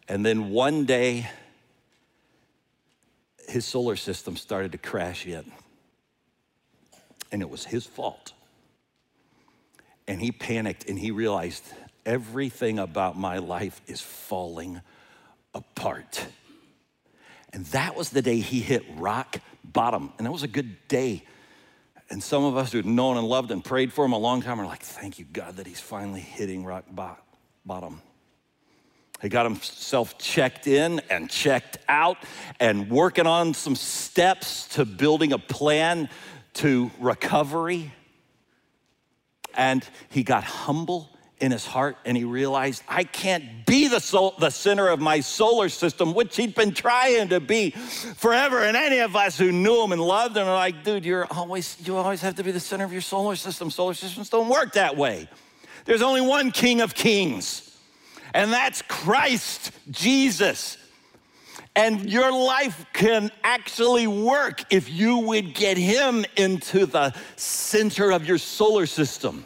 And 0.07 0.25
then 0.25 0.49
one 0.49 0.85
day, 0.85 1.29
his 3.47 3.65
solar 3.65 3.95
system 3.95 4.35
started 4.35 4.73
to 4.73 4.77
crash 4.77 5.25
in 5.25 5.51
and 7.31 7.41
it 7.41 7.49
was 7.49 7.65
his 7.65 7.85
fault. 7.85 8.33
And 10.07 10.21
he 10.21 10.31
panicked 10.31 10.89
and 10.89 10.97
he 10.99 11.11
realized 11.11 11.63
everything 12.05 12.79
about 12.79 13.17
my 13.17 13.37
life 13.39 13.81
is 13.87 14.01
falling 14.01 14.81
apart. 15.53 16.27
And 17.53 17.65
that 17.67 17.95
was 17.95 18.09
the 18.09 18.21
day 18.21 18.39
he 18.39 18.59
hit 18.59 18.83
rock 18.95 19.37
bottom. 19.63 20.13
And 20.17 20.27
that 20.27 20.31
was 20.31 20.43
a 20.43 20.47
good 20.47 20.87
day. 20.87 21.23
And 22.09 22.23
some 22.23 22.43
of 22.43 22.55
us 22.55 22.71
who'd 22.71 22.85
known 22.85 23.17
and 23.17 23.27
loved 23.27 23.51
and 23.51 23.63
prayed 23.63 23.91
for 23.91 24.05
him 24.05 24.13
a 24.13 24.17
long 24.17 24.41
time 24.41 24.61
are 24.61 24.65
like, 24.65 24.81
thank 24.81 25.19
you, 25.19 25.25
God, 25.25 25.57
that 25.57 25.67
he's 25.67 25.79
finally 25.79 26.21
hitting 26.21 26.63
rock 26.63 26.85
bottom. 27.65 28.01
He 29.21 29.29
got 29.29 29.45
himself 29.45 30.17
checked 30.17 30.67
in 30.67 31.01
and 31.09 31.29
checked 31.29 31.79
out 31.89 32.17
and 32.59 32.89
working 32.89 33.25
on 33.25 33.53
some 33.53 33.75
steps 33.75 34.67
to 34.75 34.85
building 34.85 35.33
a 35.33 35.39
plan 35.39 36.07
to 36.55 36.91
recovery. 36.99 37.93
And 39.55 39.83
he 40.09 40.23
got 40.23 40.43
humble 40.43 41.09
in 41.39 41.51
his 41.51 41.65
heart 41.65 41.97
and 42.05 42.17
he 42.17 42.23
realized 42.23 42.81
I 42.87 43.03
can't 43.03 43.65
be 43.65 43.87
the, 43.87 43.99
sol- 43.99 44.35
the 44.39 44.49
center 44.49 44.87
of 44.87 44.99
my 44.99 45.19
solar 45.19 45.69
system, 45.69 46.13
which 46.13 46.35
he'd 46.35 46.55
been 46.55 46.73
trying 46.73 47.29
to 47.29 47.39
be 47.39 47.71
forever. 47.71 48.63
And 48.63 48.75
any 48.75 48.99
of 48.99 49.15
us 49.15 49.37
who 49.37 49.51
knew 49.51 49.83
him 49.83 49.91
and 49.91 50.01
loved 50.01 50.35
him 50.35 50.47
are 50.47 50.55
like, 50.55 50.83
dude, 50.83 51.05
you're 51.05 51.27
always, 51.31 51.77
you 51.85 51.95
always 51.95 52.21
have 52.21 52.35
to 52.35 52.43
be 52.43 52.51
the 52.51 52.59
center 52.59 52.85
of 52.85 52.91
your 52.91 53.01
solar 53.01 53.35
system. 53.35 53.69
Solar 53.69 53.93
systems 53.93 54.29
don't 54.29 54.49
work 54.49 54.73
that 54.73 54.97
way. 54.97 55.29
There's 55.85 56.01
only 56.01 56.21
one 56.21 56.51
king 56.51 56.81
of 56.81 56.93
kings, 56.93 57.77
and 58.33 58.51
that's 58.51 58.81
Christ 58.81 59.71
Jesus. 59.89 60.77
And 61.77 62.11
your 62.11 62.31
life 62.31 62.85
can 62.91 63.29
actually 63.43 64.07
work 64.07 64.63
if 64.73 64.89
you 64.89 65.19
would 65.19 65.53
get 65.53 65.77
him 65.77 66.25
into 66.35 66.87
the 66.87 67.13
center 67.35 68.11
of 68.11 68.25
your 68.25 68.39
solar 68.39 68.87
system. 68.87 69.45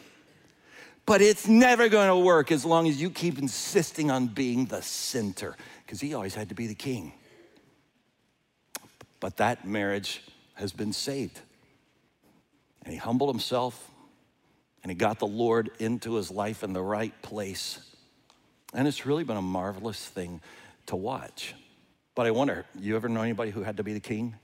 But 1.12 1.22
it's 1.22 1.46
never 1.46 1.89
going 1.89 2.08
to 2.08 2.15
work 2.15 2.53
as 2.53 2.63
long 2.63 2.88
as 2.88 3.01
you 3.01 3.10
keep 3.10 3.38
insisting 3.38 4.10
on 4.10 4.27
being 4.27 4.63
the 4.63 4.82
center, 4.82 5.58
because 5.86 6.00
he 6.00 6.13
always 6.13 6.34
had 6.34 6.48
to 6.48 6.56
be 6.56 6.68
the 6.68 6.74
king. 6.74 7.12
But 9.20 9.36
that 9.36 9.68
marriage 9.68 10.24
has 10.53 10.72
been 10.72 10.94
saved. 10.94 11.38
And 12.86 12.94
he 12.94 12.98
humbled 12.98 13.30
himself 13.30 13.91
and 14.84 14.89
he 14.89 14.96
got 14.96 15.20
the 15.20 15.27
Lord 15.27 15.72
into 15.80 16.13
his 16.13 16.32
life 16.32 16.63
in 16.63 16.72
the 16.72 16.82
right 16.82 17.22
place. 17.22 17.80
And 18.74 18.88
it's 18.88 19.06
really 19.06 19.25
been 19.25 19.36
a 19.36 19.41
marvelous 19.41 20.08
thing 20.08 20.39
to 20.86 20.96
watch. 20.96 21.53
But 22.15 22.25
I 22.25 22.32
wonder, 22.32 22.65
you 22.80 22.96
ever 22.96 23.10
know 23.10 23.22
anybody 23.22 23.51
who 23.51 23.63
had 23.63 23.75
to 23.75 23.84
be 23.84 23.91
the 23.91 24.00
king? 24.00 24.36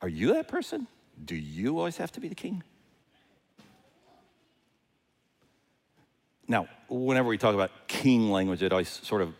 Are 0.00 0.08
you 0.08 0.32
that 0.32 0.48
person? 0.48 0.86
Do 1.22 1.34
you 1.34 1.76
always 1.76 1.98
have 1.98 2.12
to 2.12 2.20
be 2.20 2.28
the 2.28 2.34
king? 2.34 2.62
Now, 6.48 6.68
whenever 6.88 7.28
we 7.28 7.38
talk 7.38 7.54
about 7.54 7.70
king 7.88 8.30
language, 8.30 8.62
it 8.62 8.72
always 8.72 8.88
sort 8.88 9.22
of 9.22 9.34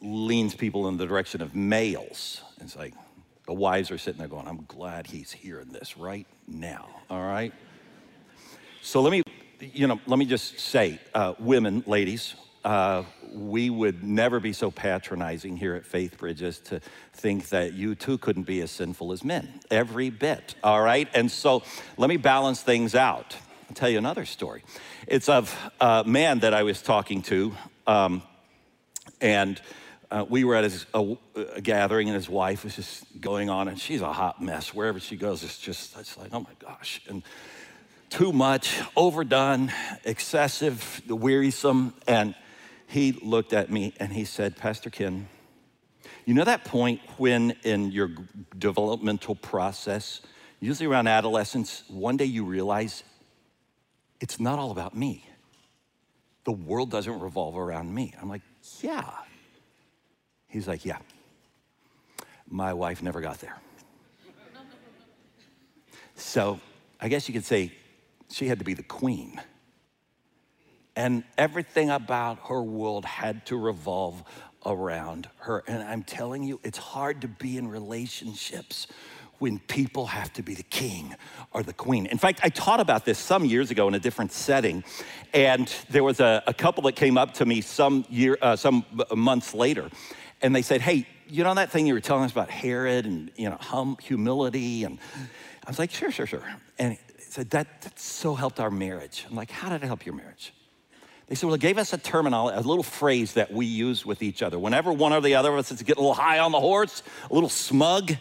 leans 0.00 0.54
people 0.54 0.88
in 0.88 0.96
the 0.96 1.06
direction 1.06 1.40
of 1.40 1.54
males. 1.54 2.42
It's 2.60 2.76
like 2.76 2.94
the 3.46 3.52
wives 3.52 3.90
are 3.90 3.98
sitting 3.98 4.18
there 4.18 4.28
going, 4.28 4.46
I'm 4.46 4.64
glad 4.66 5.06
he's 5.06 5.32
hearing 5.32 5.68
this 5.68 5.96
right 5.96 6.26
now, 6.46 6.88
all 7.08 7.22
right? 7.22 7.52
So 8.82 9.00
let 9.00 9.12
me, 9.12 9.22
you 9.60 9.86
know, 9.86 10.00
let 10.06 10.18
me 10.18 10.26
just 10.26 10.58
say, 10.58 10.98
uh, 11.14 11.34
women, 11.38 11.84
ladies, 11.86 12.34
uh, 12.64 13.04
we 13.32 13.70
would 13.70 14.04
never 14.04 14.38
be 14.40 14.52
so 14.52 14.70
patronizing 14.70 15.56
here 15.56 15.74
at 15.74 15.84
Faith 15.84 16.18
Bridges 16.18 16.58
to 16.60 16.80
think 17.12 17.48
that 17.48 17.72
you 17.72 17.94
too 17.94 18.18
couldn't 18.18 18.44
be 18.44 18.60
as 18.60 18.70
sinful 18.70 19.12
as 19.12 19.24
men, 19.24 19.60
every 19.70 20.10
bit, 20.10 20.54
all 20.62 20.82
right? 20.82 21.08
And 21.14 21.30
so 21.30 21.62
let 21.96 22.08
me 22.08 22.16
balance 22.16 22.60
things 22.62 22.94
out. 22.94 23.36
Tell 23.74 23.88
you 23.88 23.98
another 23.98 24.24
story. 24.26 24.62
It's 25.06 25.28
of 25.28 25.56
a 25.80 26.04
man 26.04 26.40
that 26.40 26.52
I 26.52 26.62
was 26.62 26.82
talking 26.82 27.22
to, 27.22 27.54
um, 27.86 28.22
and 29.20 29.60
uh, 30.10 30.26
we 30.28 30.44
were 30.44 30.54
at 30.54 30.64
his, 30.64 30.84
a, 30.92 31.16
a, 31.34 31.60
gathering, 31.62 32.08
and 32.08 32.14
his 32.14 32.28
wife 32.28 32.64
was 32.64 32.76
just 32.76 33.04
going 33.20 33.48
on, 33.48 33.68
and 33.68 33.80
she's 33.80 34.02
a 34.02 34.12
hot 34.12 34.42
mess. 34.42 34.74
Wherever 34.74 35.00
she 35.00 35.16
goes, 35.16 35.42
it's 35.42 35.58
just, 35.58 35.96
it's 35.98 36.18
like, 36.18 36.28
oh 36.32 36.40
my 36.40 36.54
gosh. 36.58 37.00
And 37.08 37.22
too 38.10 38.30
much, 38.30 38.78
overdone, 38.94 39.72
excessive, 40.04 41.00
the 41.06 41.16
wearisome, 41.16 41.94
and 42.06 42.34
he 42.86 43.12
looked 43.12 43.54
at 43.54 43.70
me 43.70 43.94
and 43.98 44.12
he 44.12 44.26
said, 44.26 44.54
Pastor 44.54 44.90
Ken, 44.90 45.28
you 46.26 46.34
know 46.34 46.44
that 46.44 46.66
point 46.66 47.00
when 47.16 47.56
in 47.62 47.90
your 47.90 48.10
developmental 48.58 49.34
process, 49.34 50.20
usually 50.60 50.86
around 50.86 51.06
adolescence, 51.06 51.84
one 51.88 52.18
day 52.18 52.26
you 52.26 52.44
realize 52.44 53.02
it's 54.22 54.38
not 54.38 54.60
all 54.60 54.70
about 54.70 54.96
me. 54.96 55.26
The 56.44 56.52
world 56.52 56.90
doesn't 56.92 57.18
revolve 57.18 57.58
around 57.58 57.92
me. 57.92 58.14
I'm 58.22 58.28
like, 58.28 58.42
yeah. 58.80 59.10
He's 60.46 60.68
like, 60.68 60.84
yeah. 60.84 60.98
My 62.48 62.72
wife 62.72 63.02
never 63.02 63.20
got 63.20 63.40
there. 63.40 63.58
so 66.14 66.60
I 67.00 67.08
guess 67.08 67.28
you 67.28 67.34
could 67.34 67.44
say 67.44 67.72
she 68.30 68.46
had 68.46 68.60
to 68.60 68.64
be 68.64 68.74
the 68.74 68.84
queen 68.84 69.40
and 70.94 71.24
everything 71.36 71.90
about 71.90 72.38
her 72.48 72.62
world 72.62 73.04
had 73.04 73.44
to 73.46 73.56
revolve 73.56 74.22
around 74.64 75.28
her. 75.38 75.64
And 75.66 75.82
I'm 75.82 76.04
telling 76.04 76.44
you, 76.44 76.60
it's 76.62 76.78
hard 76.78 77.22
to 77.22 77.28
be 77.28 77.58
in 77.58 77.66
relationships 77.66 78.86
when 79.42 79.58
people 79.58 80.06
have 80.06 80.32
to 80.32 80.40
be 80.40 80.54
the 80.54 80.62
king 80.62 81.16
or 81.52 81.64
the 81.64 81.72
queen. 81.72 82.06
In 82.06 82.16
fact, 82.16 82.38
I 82.44 82.48
taught 82.48 82.78
about 82.78 83.04
this 83.04 83.18
some 83.18 83.44
years 83.44 83.72
ago 83.72 83.88
in 83.88 83.94
a 83.94 83.98
different 83.98 84.30
setting, 84.30 84.84
and 85.34 85.66
there 85.90 86.04
was 86.04 86.20
a, 86.20 86.44
a 86.46 86.54
couple 86.54 86.84
that 86.84 86.94
came 86.94 87.18
up 87.18 87.34
to 87.34 87.44
me 87.44 87.60
some 87.60 88.04
year, 88.08 88.38
uh, 88.40 88.54
some 88.54 88.86
months 89.12 89.52
later, 89.52 89.90
and 90.42 90.54
they 90.54 90.62
said, 90.62 90.80
"Hey, 90.80 91.08
you 91.26 91.42
know 91.42 91.54
that 91.54 91.72
thing 91.72 91.88
you 91.88 91.94
were 91.94 92.00
telling 92.00 92.22
us 92.22 92.30
about 92.30 92.50
Herod 92.50 93.04
and 93.04 93.32
you 93.34 93.50
know 93.50 93.56
hum, 93.58 93.96
humility?" 94.00 94.84
And 94.84 95.00
I 95.66 95.70
was 95.70 95.78
like, 95.80 95.90
"Sure, 95.90 96.12
sure, 96.12 96.26
sure." 96.26 96.44
And 96.78 96.92
he 96.92 96.98
said 97.18 97.50
that, 97.50 97.82
that 97.82 97.98
so 97.98 98.36
helped 98.36 98.60
our 98.60 98.70
marriage. 98.70 99.26
I'm 99.28 99.34
like, 99.34 99.50
"How 99.50 99.70
did 99.70 99.82
it 99.82 99.86
help 99.88 100.06
your 100.06 100.14
marriage?" 100.14 100.54
They 101.26 101.34
said, 101.34 101.46
well, 101.46 101.54
it 101.54 101.60
gave 101.62 101.78
us 101.78 101.92
a 101.92 101.98
terminology, 101.98 102.58
a 102.58 102.60
little 102.60 102.82
phrase 102.82 103.32
that 103.34 103.50
we 103.50 103.64
use 103.64 104.04
with 104.04 104.22
each 104.22 104.42
other. 104.42 104.58
Whenever 104.58 104.92
one 104.92 105.14
or 105.14 105.20
the 105.22 105.34
other 105.34 105.50
of 105.50 105.58
us 105.58 105.72
is 105.72 105.80
getting 105.82 106.04
a 106.04 106.06
little 106.06 106.22
high 106.22 106.40
on 106.40 106.52
the 106.52 106.60
horse, 106.60 107.02
a 107.30 107.34
little 107.34 107.48
smug, 107.48 108.12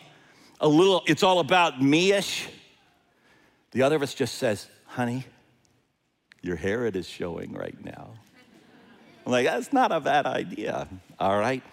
a 0.61 0.67
little, 0.67 1.01
it's 1.07 1.23
all 1.23 1.39
about 1.39 1.81
me-ish. 1.81 2.47
The 3.71 3.81
other 3.81 3.95
of 3.95 4.03
us 4.03 4.13
just 4.13 4.35
says, 4.35 4.67
honey, 4.85 5.25
your 6.41 6.55
Herod 6.55 6.95
is 6.95 7.07
showing 7.07 7.53
right 7.53 7.83
now. 7.83 8.11
I'm 9.25 9.31
like, 9.31 9.45
that's 9.45 9.73
not 9.73 9.91
a 9.91 9.99
bad 9.99 10.25
idea, 10.25 10.87
all 11.19 11.37
right? 11.37 11.63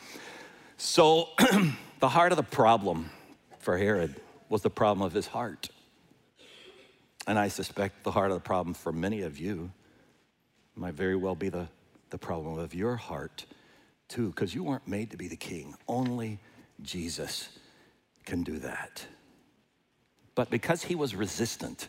So 0.78 1.28
the 2.00 2.08
heart 2.08 2.32
of 2.32 2.36
the 2.36 2.42
problem 2.42 3.10
for 3.58 3.76
Herod 3.76 4.14
was 4.48 4.62
the 4.62 4.70
problem 4.70 5.04
of 5.04 5.12
his 5.12 5.26
heart. 5.26 5.68
And 7.26 7.38
I 7.38 7.48
suspect 7.48 8.04
the 8.04 8.10
heart 8.10 8.30
of 8.30 8.36
the 8.36 8.42
problem 8.42 8.72
for 8.72 8.90
many 8.90 9.22
of 9.22 9.38
you 9.38 9.70
might 10.74 10.94
very 10.94 11.16
well 11.16 11.34
be 11.34 11.50
the, 11.50 11.68
the 12.08 12.18
problem 12.18 12.58
of 12.58 12.74
your 12.74 12.96
heart, 12.96 13.44
too, 14.08 14.28
because 14.28 14.54
you 14.54 14.62
weren't 14.62 14.88
made 14.88 15.10
to 15.10 15.18
be 15.18 15.28
the 15.28 15.36
king. 15.36 15.74
Only 15.86 16.38
Jesus 16.80 17.50
can 18.28 18.42
do 18.42 18.58
that. 18.58 19.04
But 20.34 20.50
because 20.50 20.84
he 20.84 20.94
was 20.94 21.14
resistant, 21.14 21.88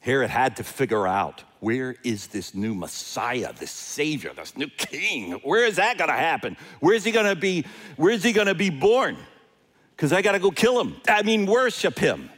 Herod 0.00 0.28
had 0.28 0.56
to 0.56 0.64
figure 0.64 1.06
out 1.06 1.44
where 1.60 1.94
is 2.04 2.26
this 2.26 2.54
new 2.54 2.74
Messiah, 2.74 3.52
this 3.52 3.70
Savior, 3.70 4.32
this 4.34 4.56
new 4.56 4.68
King? 4.68 5.32
Where 5.44 5.64
is 5.64 5.76
that 5.76 5.96
going 5.96 6.10
to 6.10 6.16
happen? 6.16 6.56
Where 6.80 6.94
is 6.94 7.04
he 7.04 7.12
going 7.12 7.26
to 7.26 7.36
be? 7.36 7.64
Where 7.96 8.12
is 8.12 8.22
he 8.22 8.32
going 8.32 8.48
to 8.48 8.54
be 8.54 8.70
born? 8.70 9.16
Because 9.96 10.12
I 10.12 10.20
got 10.20 10.32
to 10.32 10.38
go 10.38 10.50
kill 10.50 10.80
him. 10.80 10.96
I 11.08 11.22
mean, 11.22 11.46
worship 11.46 11.98
him. 11.98 12.28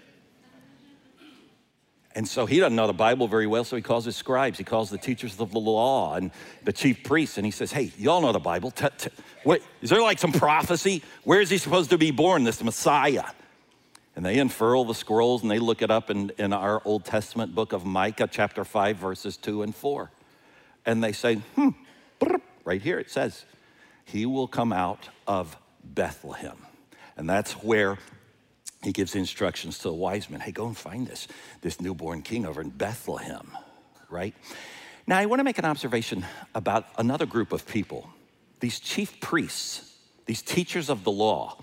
And 2.14 2.26
so 2.26 2.44
he 2.44 2.58
doesn't 2.58 2.74
know 2.74 2.88
the 2.88 2.92
Bible 2.92 3.28
very 3.28 3.46
well, 3.46 3.62
so 3.62 3.76
he 3.76 3.82
calls 3.82 4.04
his 4.04 4.16
scribes, 4.16 4.58
he 4.58 4.64
calls 4.64 4.90
the 4.90 4.98
teachers 4.98 5.38
of 5.38 5.52
the 5.52 5.60
law 5.60 6.16
and 6.16 6.32
the 6.64 6.72
chief 6.72 7.04
priests, 7.04 7.38
and 7.38 7.46
he 7.46 7.52
says, 7.52 7.70
Hey, 7.70 7.92
y'all 7.96 8.20
know 8.20 8.32
the 8.32 8.40
Bible. 8.40 8.72
T- 8.72 8.88
t- 8.98 9.10
what, 9.44 9.62
is 9.80 9.90
there 9.90 10.02
like 10.02 10.18
some 10.18 10.32
prophecy? 10.32 11.02
Where 11.22 11.40
is 11.40 11.50
he 11.50 11.58
supposed 11.58 11.90
to 11.90 11.98
be 11.98 12.10
born, 12.10 12.42
this 12.42 12.62
Messiah? 12.64 13.24
And 14.16 14.26
they 14.26 14.38
unfurl 14.40 14.84
the 14.84 14.94
scrolls 14.94 15.42
and 15.42 15.50
they 15.50 15.60
look 15.60 15.82
it 15.82 15.90
up 15.90 16.10
in, 16.10 16.30
in 16.36 16.52
our 16.52 16.82
Old 16.84 17.04
Testament 17.04 17.54
book 17.54 17.72
of 17.72 17.86
Micah, 17.86 18.28
chapter 18.30 18.64
5, 18.64 18.96
verses 18.96 19.36
2 19.36 19.62
and 19.62 19.74
4. 19.74 20.10
And 20.84 21.04
they 21.04 21.12
say, 21.12 21.36
hmm, 21.54 21.70
right 22.64 22.82
here 22.82 22.98
it 22.98 23.10
says, 23.10 23.44
He 24.04 24.26
will 24.26 24.48
come 24.48 24.72
out 24.72 25.08
of 25.28 25.56
Bethlehem. 25.84 26.66
And 27.16 27.30
that's 27.30 27.52
where 27.52 27.98
he 28.82 28.92
gives 28.92 29.14
instructions 29.14 29.78
to 29.78 29.84
the 29.84 29.94
wise 29.94 30.30
men 30.30 30.40
hey, 30.40 30.52
go 30.52 30.66
and 30.66 30.76
find 30.76 31.06
this, 31.06 31.28
this 31.60 31.80
newborn 31.80 32.22
king 32.22 32.46
over 32.46 32.60
in 32.60 32.70
Bethlehem, 32.70 33.56
right? 34.08 34.34
Now, 35.06 35.18
I 35.18 35.26
want 35.26 35.40
to 35.40 35.44
make 35.44 35.58
an 35.58 35.64
observation 35.64 36.24
about 36.54 36.86
another 36.96 37.26
group 37.26 37.52
of 37.52 37.66
people, 37.66 38.08
these 38.60 38.78
chief 38.78 39.20
priests, 39.20 39.96
these 40.26 40.42
teachers 40.42 40.88
of 40.88 41.04
the 41.04 41.10
law. 41.10 41.62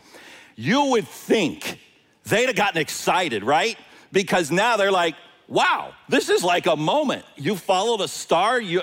You 0.55 0.85
would 0.91 1.07
think 1.07 1.79
they'd 2.25 2.47
have 2.47 2.55
gotten 2.55 2.81
excited, 2.81 3.43
right? 3.43 3.77
Because 4.11 4.51
now 4.51 4.75
they're 4.77 4.91
like, 4.91 5.15
wow, 5.47 5.93
this 6.09 6.29
is 6.29 6.43
like 6.43 6.65
a 6.65 6.75
moment. 6.75 7.23
You 7.35 7.55
follow 7.55 7.97
the 7.97 8.07
star, 8.07 8.59
you, 8.59 8.81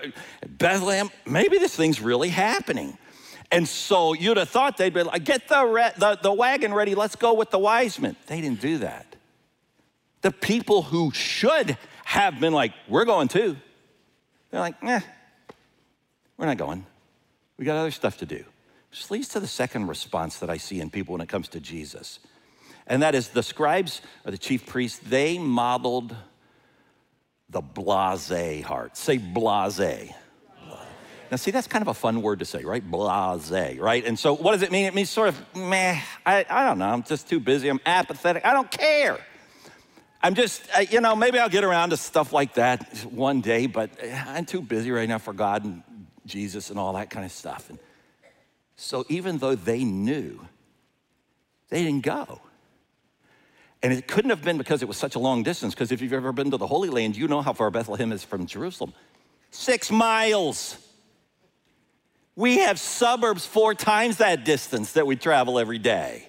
Bethlehem, 0.48 1.10
maybe 1.26 1.58
this 1.58 1.76
thing's 1.76 2.00
really 2.00 2.30
happening. 2.30 2.96
And 3.54 3.68
so 3.68 4.14
you'd 4.14 4.36
have 4.36 4.48
thought 4.48 4.76
they'd 4.76 4.92
be 4.92 5.04
like, 5.04 5.24
get 5.24 5.46
the, 5.48 5.64
re- 5.64 5.92
the, 5.96 6.18
the 6.20 6.32
wagon 6.32 6.74
ready, 6.74 6.94
let's 6.94 7.14
go 7.14 7.34
with 7.34 7.50
the 7.50 7.58
wise 7.58 8.00
men. 8.00 8.16
They 8.26 8.40
didn't 8.40 8.60
do 8.60 8.78
that. 8.78 9.14
The 10.22 10.32
people 10.32 10.82
who 10.82 11.12
should 11.12 11.78
have 12.04 12.40
been 12.40 12.52
like, 12.52 12.72
we're 12.88 13.04
going 13.04 13.28
too, 13.28 13.56
they're 14.50 14.60
like, 14.60 14.74
eh, 14.82 15.00
we're 16.36 16.46
not 16.46 16.56
going. 16.56 16.84
We 17.56 17.64
got 17.64 17.76
other 17.76 17.92
stuff 17.92 18.18
to 18.18 18.26
do. 18.26 18.44
Which 18.90 19.10
leads 19.10 19.28
to 19.28 19.40
the 19.40 19.46
second 19.46 19.86
response 19.86 20.38
that 20.38 20.50
I 20.50 20.56
see 20.56 20.80
in 20.80 20.90
people 20.90 21.12
when 21.12 21.20
it 21.20 21.28
comes 21.28 21.48
to 21.48 21.60
Jesus. 21.60 22.18
And 22.86 23.02
that 23.02 23.14
is 23.14 23.28
the 23.28 23.42
scribes 23.42 24.00
or 24.24 24.30
the 24.30 24.38
chief 24.38 24.66
priests, 24.66 24.98
they 24.98 25.38
modeled 25.38 26.14
the 27.48 27.60
blase 27.60 28.64
heart. 28.64 28.96
Say 28.96 29.18
blase. 29.18 30.12
Now, 31.30 31.36
see, 31.36 31.50
that's 31.50 31.66
kind 31.66 31.82
of 31.82 31.88
a 31.88 31.94
fun 31.94 32.22
word 32.22 32.38
to 32.40 32.44
say, 32.44 32.64
right? 32.64 32.82
Blase, 32.82 33.78
right? 33.78 34.04
And 34.04 34.18
so, 34.18 34.34
what 34.34 34.52
does 34.52 34.62
it 34.62 34.70
mean? 34.70 34.84
It 34.84 34.94
means 34.94 35.10
sort 35.10 35.28
of, 35.28 35.56
meh, 35.56 36.00
I, 36.24 36.44
I 36.48 36.64
don't 36.64 36.78
know, 36.78 36.86
I'm 36.86 37.02
just 37.02 37.28
too 37.28 37.40
busy, 37.40 37.68
I'm 37.68 37.80
apathetic, 37.84 38.44
I 38.44 38.52
don't 38.52 38.70
care. 38.70 39.18
I'm 40.22 40.34
just, 40.34 40.62
uh, 40.76 40.80
you 40.80 41.00
know, 41.00 41.14
maybe 41.14 41.38
I'll 41.38 41.50
get 41.50 41.64
around 41.64 41.90
to 41.90 41.96
stuff 41.96 42.32
like 42.32 42.54
that 42.54 42.98
one 43.04 43.40
day, 43.40 43.66
but 43.66 43.90
uh, 44.02 44.24
I'm 44.28 44.46
too 44.46 44.62
busy 44.62 44.90
right 44.90 45.08
now 45.08 45.18
for 45.18 45.32
God 45.32 45.64
and 45.64 45.82
Jesus 46.24 46.70
and 46.70 46.78
all 46.78 46.94
that 46.94 47.10
kind 47.10 47.26
of 47.26 47.32
stuff. 47.32 47.68
And 47.68 47.78
so, 48.76 49.04
even 49.08 49.38
though 49.38 49.54
they 49.54 49.84
knew, 49.84 50.40
they 51.68 51.82
didn't 51.82 52.04
go. 52.04 52.40
And 53.82 53.92
it 53.92 54.08
couldn't 54.08 54.30
have 54.30 54.42
been 54.42 54.56
because 54.56 54.80
it 54.80 54.88
was 54.88 54.96
such 54.96 55.14
a 55.14 55.18
long 55.18 55.42
distance, 55.42 55.74
because 55.74 55.92
if 55.92 56.00
you've 56.00 56.14
ever 56.14 56.32
been 56.32 56.50
to 56.52 56.56
the 56.56 56.66
Holy 56.66 56.88
Land, 56.88 57.16
you 57.16 57.28
know 57.28 57.42
how 57.42 57.52
far 57.52 57.70
Bethlehem 57.70 58.12
is 58.12 58.24
from 58.24 58.46
Jerusalem. 58.46 58.94
Six 59.50 59.90
miles. 59.90 60.78
We 62.36 62.58
have 62.58 62.80
suburbs 62.80 63.46
four 63.46 63.74
times 63.74 64.16
that 64.16 64.44
distance 64.44 64.92
that 64.92 65.06
we 65.06 65.16
travel 65.16 65.58
every 65.58 65.78
day. 65.78 66.28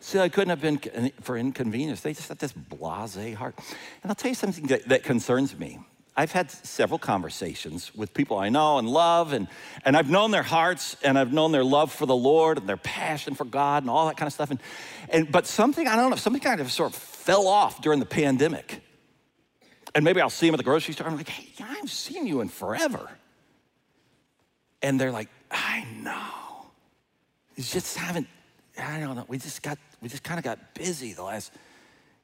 See, 0.00 0.18
I 0.18 0.28
couldn't 0.28 0.50
have 0.50 0.60
been 0.60 1.12
for 1.22 1.36
inconvenience. 1.36 2.02
They 2.02 2.12
just 2.12 2.28
had 2.28 2.38
this 2.38 2.52
blase 2.52 3.34
heart. 3.34 3.54
And 4.02 4.10
I'll 4.10 4.14
tell 4.14 4.30
you 4.30 4.34
something 4.34 4.66
that, 4.66 4.88
that, 4.88 5.02
concerns 5.02 5.58
me. 5.58 5.78
I've 6.16 6.30
had 6.30 6.50
several 6.50 6.98
conversations 6.98 7.94
with 7.94 8.14
people 8.14 8.38
I 8.38 8.48
know 8.48 8.78
and 8.78 8.88
love, 8.88 9.32
and, 9.32 9.48
and 9.84 9.96
I've 9.96 10.08
known 10.08 10.30
their 10.30 10.42
hearts, 10.42 10.96
and 11.02 11.18
I've 11.18 11.32
known 11.32 11.52
their 11.52 11.64
love 11.64 11.90
for 11.90 12.06
the 12.06 12.14
Lord 12.14 12.58
and 12.58 12.68
their 12.68 12.76
passion 12.76 13.34
for 13.34 13.44
God 13.44 13.82
and 13.82 13.90
all 13.90 14.06
that 14.06 14.16
kind 14.16 14.26
of 14.26 14.32
stuff. 14.32 14.50
And, 14.50 14.60
and, 15.08 15.32
but 15.32 15.46
something, 15.46 15.88
I 15.88 15.96
don't 15.96 16.10
know, 16.10 16.16
something 16.16 16.42
kind 16.42 16.60
of 16.60 16.70
sort 16.70 16.92
of 16.92 16.96
fell 16.96 17.48
off 17.48 17.80
during 17.80 17.98
the 17.98 18.06
pandemic. 18.06 18.82
And 19.94 20.04
maybe 20.04 20.20
I'll 20.20 20.30
see 20.30 20.46
them 20.46 20.54
at 20.54 20.58
the 20.58 20.64
grocery 20.64 20.92
store. 20.94 21.06
I'm 21.06 21.16
like, 21.16 21.28
hey, 21.28 21.64
I 21.64 21.68
haven't 21.68 21.88
seen 21.88 22.26
you 22.26 22.42
in 22.42 22.48
forever. 22.48 23.08
And 24.84 25.00
they're 25.00 25.10
like, 25.10 25.30
I 25.50 25.86
know. 26.02 26.66
You 27.56 27.64
just 27.64 27.96
haven't, 27.96 28.26
I 28.78 29.00
don't 29.00 29.16
know. 29.16 29.24
We 29.28 29.38
just 29.38 29.62
got, 29.62 29.78
we 30.02 30.10
just 30.10 30.22
kind 30.22 30.36
of 30.36 30.44
got 30.44 30.74
busy 30.74 31.14
the 31.14 31.22
last 31.22 31.52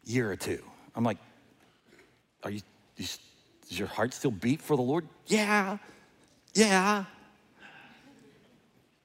year 0.04 0.30
or 0.30 0.36
two. 0.36 0.62
I'm 0.94 1.02
like, 1.02 1.16
are 2.42 2.50
you, 2.50 2.60
you 2.98 3.06
does 3.66 3.78
your 3.78 3.88
heart 3.88 4.12
still 4.12 4.30
beat 4.30 4.60
for 4.60 4.76
the 4.76 4.82
Lord? 4.82 5.08
Yeah, 5.26 5.78
yeah. 6.52 7.04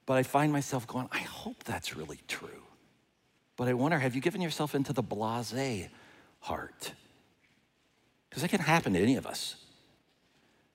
But 0.06 0.18
I 0.18 0.24
find 0.24 0.52
myself 0.52 0.86
going, 0.86 1.08
I 1.14 1.20
hope 1.20 1.64
that's 1.64 1.96
really 1.96 2.20
true. 2.28 2.50
But 3.56 3.70
I 3.70 3.74
wonder, 3.74 4.00
have 4.00 4.16
you 4.16 4.22
given 4.22 4.42
yourself 4.42 4.76
into 4.76 4.92
the 4.92 5.02
blase 5.02 5.88
heart? 6.42 6.92
Because 8.30 8.42
that 8.42 8.50
can 8.50 8.60
happen 8.60 8.92
to 8.94 9.00
any 9.00 9.16
of 9.16 9.26
us. 9.26 9.56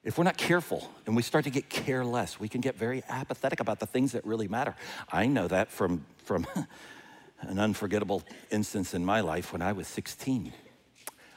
If 0.03 0.17
we're 0.17 0.25
not 0.25 0.39
careful 0.39 0.91
and 1.05 1.15
we 1.15 1.23
start 1.23 1.45
to 1.45 1.51
get 1.51 1.69
careless, 1.69 2.41
we 2.41 2.49
can 2.49 2.63
get 2.63 2.77
very 2.77 3.03
apathetic 3.09 3.61
about 3.61 3.81
the 3.81 3.87
things 3.87 4.13
that 4.13 4.25
really 4.25 4.49
matter. 4.49 4.75
I 5.13 5.27
know 5.27 5.47
that 5.49 5.71
from, 5.71 6.07
from 6.25 6.47
an 7.43 7.59
unforgettable 7.59 8.23
instance 8.51 8.95
in 8.95 9.05
my 9.05 9.21
life 9.21 9.53
when 9.53 9.61
I 9.61 9.73
was 9.73 9.87
16. 9.89 10.55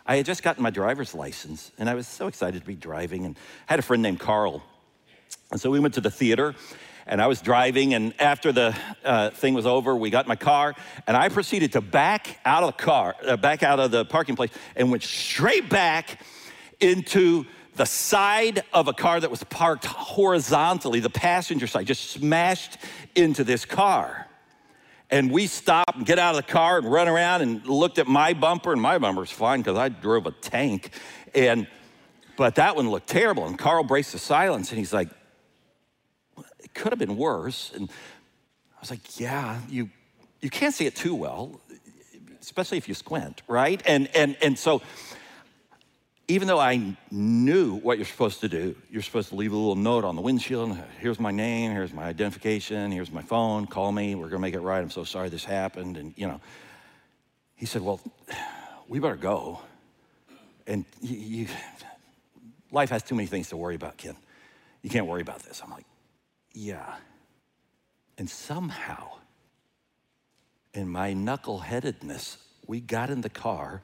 I 0.05 0.15
had 0.15 0.25
just 0.25 0.43
gotten 0.43 0.63
my 0.63 0.69
driver's 0.69 1.13
license 1.13 1.71
and 1.77 1.89
I 1.89 1.93
was 1.93 2.07
so 2.07 2.27
excited 2.27 2.61
to 2.61 2.65
be 2.65 2.75
driving 2.75 3.25
and 3.25 3.37
I 3.67 3.73
had 3.73 3.79
a 3.79 3.83
friend 3.83 4.01
named 4.01 4.21
Carl. 4.21 4.63
And 5.51 5.59
so 5.59 5.69
we 5.69 5.81
went 5.81 5.95
to 5.95 6.01
the 6.01 6.11
theater 6.11 6.55
and 7.05 7.21
I 7.21 7.27
was 7.27 7.41
driving 7.41 7.93
and 7.93 8.13
after 8.17 8.53
the 8.53 8.73
uh, 9.03 9.31
thing 9.31 9.55
was 9.55 9.65
over, 9.65 9.93
we 9.93 10.09
got 10.09 10.25
my 10.25 10.37
car 10.37 10.73
and 11.05 11.17
I 11.17 11.27
proceeded 11.27 11.73
to 11.73 11.81
back 11.81 12.39
out 12.45 12.63
of 12.63 12.77
the 12.77 12.83
car, 12.83 13.13
uh, 13.27 13.35
back 13.35 13.61
out 13.61 13.81
of 13.81 13.91
the 13.91 14.05
parking 14.05 14.37
place 14.37 14.51
and 14.77 14.89
went 14.89 15.03
straight 15.03 15.67
back 15.67 16.21
into 16.79 17.45
the 17.75 17.85
side 17.85 18.63
of 18.71 18.87
a 18.87 18.93
car 18.93 19.19
that 19.19 19.31
was 19.31 19.43
parked 19.45 19.85
horizontally, 19.85 20.99
the 20.99 21.09
passenger 21.09 21.67
side, 21.67 21.87
just 21.87 22.11
smashed 22.11 22.77
into 23.15 23.43
this 23.43 23.65
car. 23.65 24.27
And 25.09 25.31
we 25.31 25.47
stopped 25.47 25.95
and 25.95 26.05
get 26.05 26.17
out 26.17 26.35
of 26.35 26.45
the 26.45 26.51
car 26.51 26.77
and 26.77 26.91
run 26.91 27.07
around 27.07 27.41
and 27.41 27.65
looked 27.67 27.99
at 27.99 28.07
my 28.07 28.33
bumper, 28.33 28.73
and 28.73 28.81
my 28.81 28.97
bumper's 28.97 29.31
fine 29.31 29.61
because 29.61 29.77
I 29.77 29.89
drove 29.89 30.25
a 30.25 30.31
tank. 30.31 30.89
And 31.35 31.67
but 32.35 32.55
that 32.55 32.75
one 32.75 32.89
looked 32.89 33.07
terrible. 33.07 33.45
And 33.45 33.57
Carl 33.57 33.83
braced 33.83 34.11
the 34.11 34.19
silence 34.19 34.71
and 34.71 34.79
he's 34.79 34.93
like, 34.93 35.09
it 36.59 36.73
could 36.73 36.91
have 36.91 36.99
been 36.99 37.17
worse. 37.17 37.71
And 37.75 37.89
I 38.75 38.79
was 38.79 38.89
like, 38.89 39.19
yeah, 39.19 39.61
you 39.69 39.89
you 40.41 40.49
can't 40.49 40.73
see 40.73 40.85
it 40.85 40.95
too 40.95 41.15
well, 41.15 41.61
especially 42.41 42.77
if 42.77 42.87
you 42.87 42.95
squint, 42.95 43.41
right? 43.47 43.81
And 43.85 44.09
and 44.15 44.35
and 44.41 44.57
so 44.57 44.81
even 46.33 46.47
though 46.47 46.59
I 46.59 46.95
knew 47.11 47.75
what 47.75 47.99
you're 47.99 48.07
supposed 48.07 48.39
to 48.41 48.49
do, 48.49 48.75
you're 48.89 49.03
supposed 49.03 49.29
to 49.29 49.35
leave 49.35 49.53
a 49.53 49.55
little 49.55 49.75
note 49.75 50.03
on 50.03 50.15
the 50.15 50.21
windshield. 50.23 50.75
Here's 50.97 51.19
my 51.19 51.29
name, 51.29 51.71
here's 51.71 51.93
my 51.93 52.05
identification, 52.05 52.91
here's 52.91 53.11
my 53.11 53.21
phone, 53.21 53.67
call 53.67 53.91
me, 53.91 54.15
we're 54.15 54.29
gonna 54.29 54.39
make 54.39 54.55
it 54.55 54.61
right. 54.61 54.79
I'm 54.79 54.89
so 54.89 55.03
sorry 55.03 55.29
this 55.29 55.45
happened. 55.45 55.95
And, 55.95 56.11
you 56.17 56.25
know, 56.25 56.41
he 57.53 57.67
said, 57.67 57.83
Well, 57.83 58.01
we 58.87 58.97
better 58.97 59.15
go. 59.15 59.59
And 60.65 60.85
you, 61.01 61.17
you, 61.17 61.47
life 62.71 62.89
has 62.89 63.03
too 63.03 63.13
many 63.13 63.27
things 63.27 63.49
to 63.49 63.57
worry 63.57 63.75
about, 63.75 63.97
Ken. 63.97 64.15
You 64.81 64.89
can't 64.89 65.05
worry 65.05 65.21
about 65.21 65.43
this. 65.43 65.61
I'm 65.63 65.69
like, 65.69 65.85
Yeah. 66.51 66.95
And 68.17 68.27
somehow, 68.27 69.17
in 70.73 70.89
my 70.89 71.13
knuckleheadedness, 71.13 72.37
we 72.65 72.79
got 72.79 73.11
in 73.11 73.21
the 73.21 73.29
car 73.29 73.83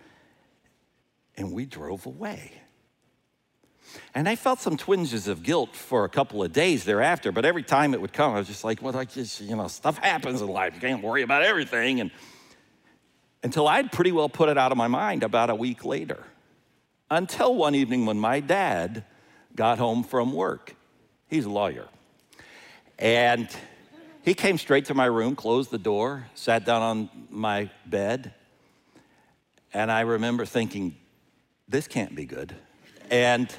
and 1.39 1.51
we 1.51 1.65
drove 1.65 2.05
away. 2.05 2.51
And 4.13 4.29
I 4.29 4.35
felt 4.35 4.59
some 4.59 4.77
twinges 4.77 5.27
of 5.27 5.41
guilt 5.41 5.75
for 5.75 6.05
a 6.05 6.09
couple 6.09 6.43
of 6.43 6.53
days 6.53 6.83
thereafter, 6.83 7.31
but 7.31 7.45
every 7.45 7.63
time 7.63 7.93
it 7.93 8.01
would 8.01 8.13
come, 8.13 8.33
I 8.35 8.37
was 8.37 8.47
just 8.47 8.63
like, 8.63 8.81
well, 8.81 8.95
I 8.95 9.05
just, 9.05 9.41
you 9.41 9.55
know, 9.55 9.67
stuff 9.67 9.97
happens 9.97 10.41
in 10.41 10.47
life. 10.47 10.75
You 10.75 10.81
can't 10.81 11.03
worry 11.03 11.23
about 11.23 11.41
everything. 11.41 12.01
And, 12.01 12.11
until 13.41 13.67
I'd 13.67 13.91
pretty 13.91 14.11
well 14.11 14.29
put 14.29 14.49
it 14.49 14.57
out 14.57 14.71
of 14.71 14.77
my 14.77 14.87
mind 14.87 15.23
about 15.23 15.49
a 15.49 15.55
week 15.55 15.85
later. 15.85 16.23
Until 17.09 17.55
one 17.55 17.73
evening 17.73 18.05
when 18.05 18.19
my 18.19 18.41
dad 18.41 19.05
got 19.55 19.79
home 19.79 20.03
from 20.03 20.33
work. 20.33 20.75
He's 21.27 21.45
a 21.45 21.49
lawyer. 21.49 21.87
And 22.99 23.47
he 24.23 24.33
came 24.33 24.57
straight 24.57 24.85
to 24.85 24.93
my 24.93 25.05
room, 25.05 25.35
closed 25.35 25.71
the 25.71 25.77
door, 25.77 26.27
sat 26.35 26.65
down 26.65 26.81
on 26.81 27.09
my 27.29 27.69
bed. 27.85 28.33
And 29.73 29.91
I 29.91 30.01
remember 30.01 30.45
thinking, 30.45 30.95
this 31.69 31.87
can't 31.87 32.15
be 32.15 32.25
good. 32.25 32.55
And 33.11 33.53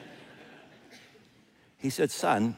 he 1.79 1.90
said, 1.90 2.11
Son, 2.11 2.57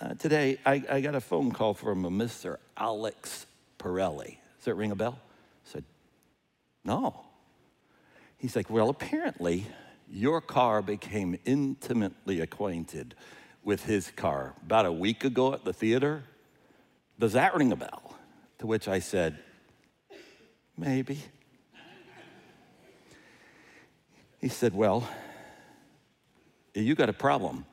uh, 0.00 0.14
today 0.14 0.58
I, 0.64 0.82
I, 0.88 1.00
got 1.00 1.14
a 1.14 1.20
phone 1.20 1.52
call 1.52 1.74
from 1.74 2.04
a 2.04 2.10
Mr. 2.10 2.58
Alex 2.76 3.46
Pirelli. 3.78 4.36
Does 4.58 4.68
it 4.68 4.76
ring 4.76 4.90
a 4.90 4.96
bell? 4.96 5.18
I 5.18 5.70
said, 5.70 5.84
No. 6.84 7.24
He's 8.36 8.54
like, 8.54 8.70
Well, 8.70 8.90
apparently 8.90 9.66
your 10.08 10.40
car 10.40 10.82
became 10.82 11.38
intimately 11.44 12.40
acquainted 12.40 13.14
with 13.64 13.84
his 13.84 14.10
car 14.10 14.54
about 14.64 14.86
a 14.86 14.92
week 14.92 15.24
ago 15.24 15.54
at 15.54 15.64
the 15.64 15.72
theater. 15.72 16.24
Does 17.18 17.32
that 17.32 17.54
ring 17.54 17.72
a 17.72 17.76
bell? 17.76 18.16
To 18.58 18.66
which 18.66 18.88
I 18.88 18.98
said, 18.98 19.38
Maybe. 20.76 21.20
He 24.40 24.48
said, 24.48 24.74
Well, 24.74 25.08
you 26.74 26.94
got 26.94 27.08
a 27.08 27.14
problem 27.14 27.66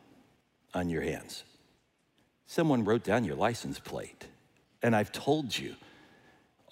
on 0.74 0.90
your 0.90 1.02
hands. 1.02 1.44
Someone 2.46 2.86
wrote 2.86 3.04
down 3.04 3.24
your 3.24 3.36
license 3.36 3.80
plate. 3.80 4.28
And 4.82 4.96
I've 4.96 5.12
told 5.12 5.58
you 5.58 5.76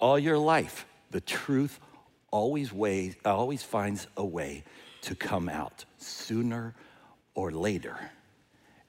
all 0.00 0.18
your 0.18 0.38
life 0.38 0.86
the 1.10 1.20
truth 1.20 1.80
always, 2.30 2.72
way, 2.72 3.14
always 3.24 3.62
finds 3.62 4.06
a 4.16 4.24
way 4.24 4.64
to 5.02 5.14
come 5.14 5.48
out 5.48 5.84
sooner 5.98 6.74
or 7.34 7.50
later. 7.50 7.98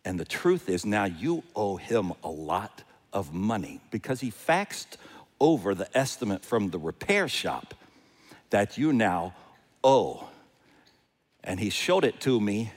And 0.06 0.20
the 0.20 0.26
truth 0.26 0.70
is, 0.70 0.86
now 0.86 1.06
you 1.06 1.44
owe 1.56 1.78
him 1.78 2.14
a 2.24 2.30
lot 2.30 2.84
of 3.12 3.34
money 3.34 3.82
because 3.92 4.22
he 4.22 4.32
faxed 4.32 4.98
over 5.40 5.76
the 5.76 5.96
estimate 5.98 6.46
from 6.46 6.70
the 6.70 6.80
repair 6.80 7.28
shop 7.28 7.74
that 8.50 8.78
you 8.78 8.94
now 8.94 9.36
owe. 9.84 10.28
And 11.48 11.60
he 11.60 11.72
showed 11.72 12.06
it 12.06 12.20
to 12.22 12.40
me. 12.40 12.72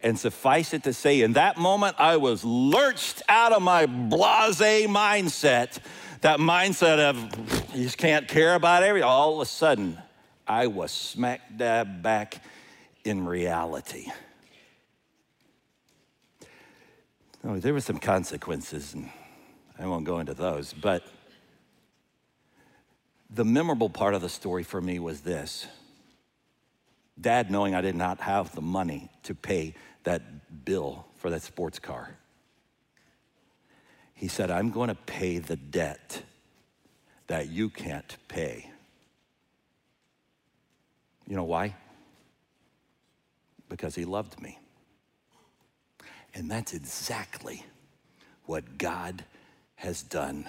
And 0.00 0.18
suffice 0.18 0.72
it 0.72 0.84
to 0.84 0.92
say, 0.92 1.22
in 1.22 1.32
that 1.32 1.56
moment, 1.56 1.96
I 1.98 2.18
was 2.18 2.44
lurched 2.44 3.22
out 3.28 3.52
of 3.52 3.62
my 3.62 3.86
blase 3.86 4.86
mindset, 4.86 5.78
that 6.20 6.38
mindset 6.38 6.98
of 6.98 7.74
you 7.74 7.82
just 7.84 7.98
can't 7.98 8.28
care 8.28 8.54
about 8.54 8.82
everything. 8.82 9.08
All 9.08 9.34
of 9.34 9.40
a 9.40 9.46
sudden, 9.46 9.98
I 10.46 10.66
was 10.66 10.92
smack 10.92 11.40
dab 11.56 12.02
back 12.02 12.42
in 13.04 13.26
reality. 13.26 14.06
No, 17.42 17.58
there 17.58 17.72
were 17.72 17.80
some 17.80 17.98
consequences, 17.98 18.92
and 18.92 19.10
I 19.78 19.86
won't 19.86 20.04
go 20.04 20.20
into 20.20 20.34
those, 20.34 20.72
but 20.72 21.02
the 23.30 23.44
memorable 23.44 23.90
part 23.90 24.14
of 24.14 24.20
the 24.20 24.28
story 24.28 24.62
for 24.62 24.80
me 24.80 24.98
was 24.98 25.22
this 25.22 25.66
Dad, 27.20 27.50
knowing 27.50 27.74
I 27.74 27.80
did 27.80 27.94
not 27.94 28.20
have 28.20 28.54
the 28.54 28.60
money 28.60 29.10
to 29.24 29.34
pay 29.34 29.74
that 30.04 30.64
bill 30.64 31.06
for 31.16 31.30
that 31.30 31.42
sports 31.42 31.78
car, 31.78 32.16
he 34.14 34.28
said, 34.28 34.50
I'm 34.50 34.70
going 34.70 34.88
to 34.88 34.94
pay 34.94 35.38
the 35.38 35.56
debt 35.56 36.22
that 37.26 37.48
you 37.48 37.68
can't 37.68 38.16
pay. 38.28 38.70
You 41.26 41.36
know 41.36 41.44
why? 41.44 41.74
because 43.68 43.94
he 43.94 44.04
loved 44.04 44.40
me. 44.40 44.58
And 46.34 46.50
that's 46.50 46.74
exactly 46.74 47.64
what 48.44 48.78
God 48.78 49.24
has 49.76 50.02
done 50.02 50.48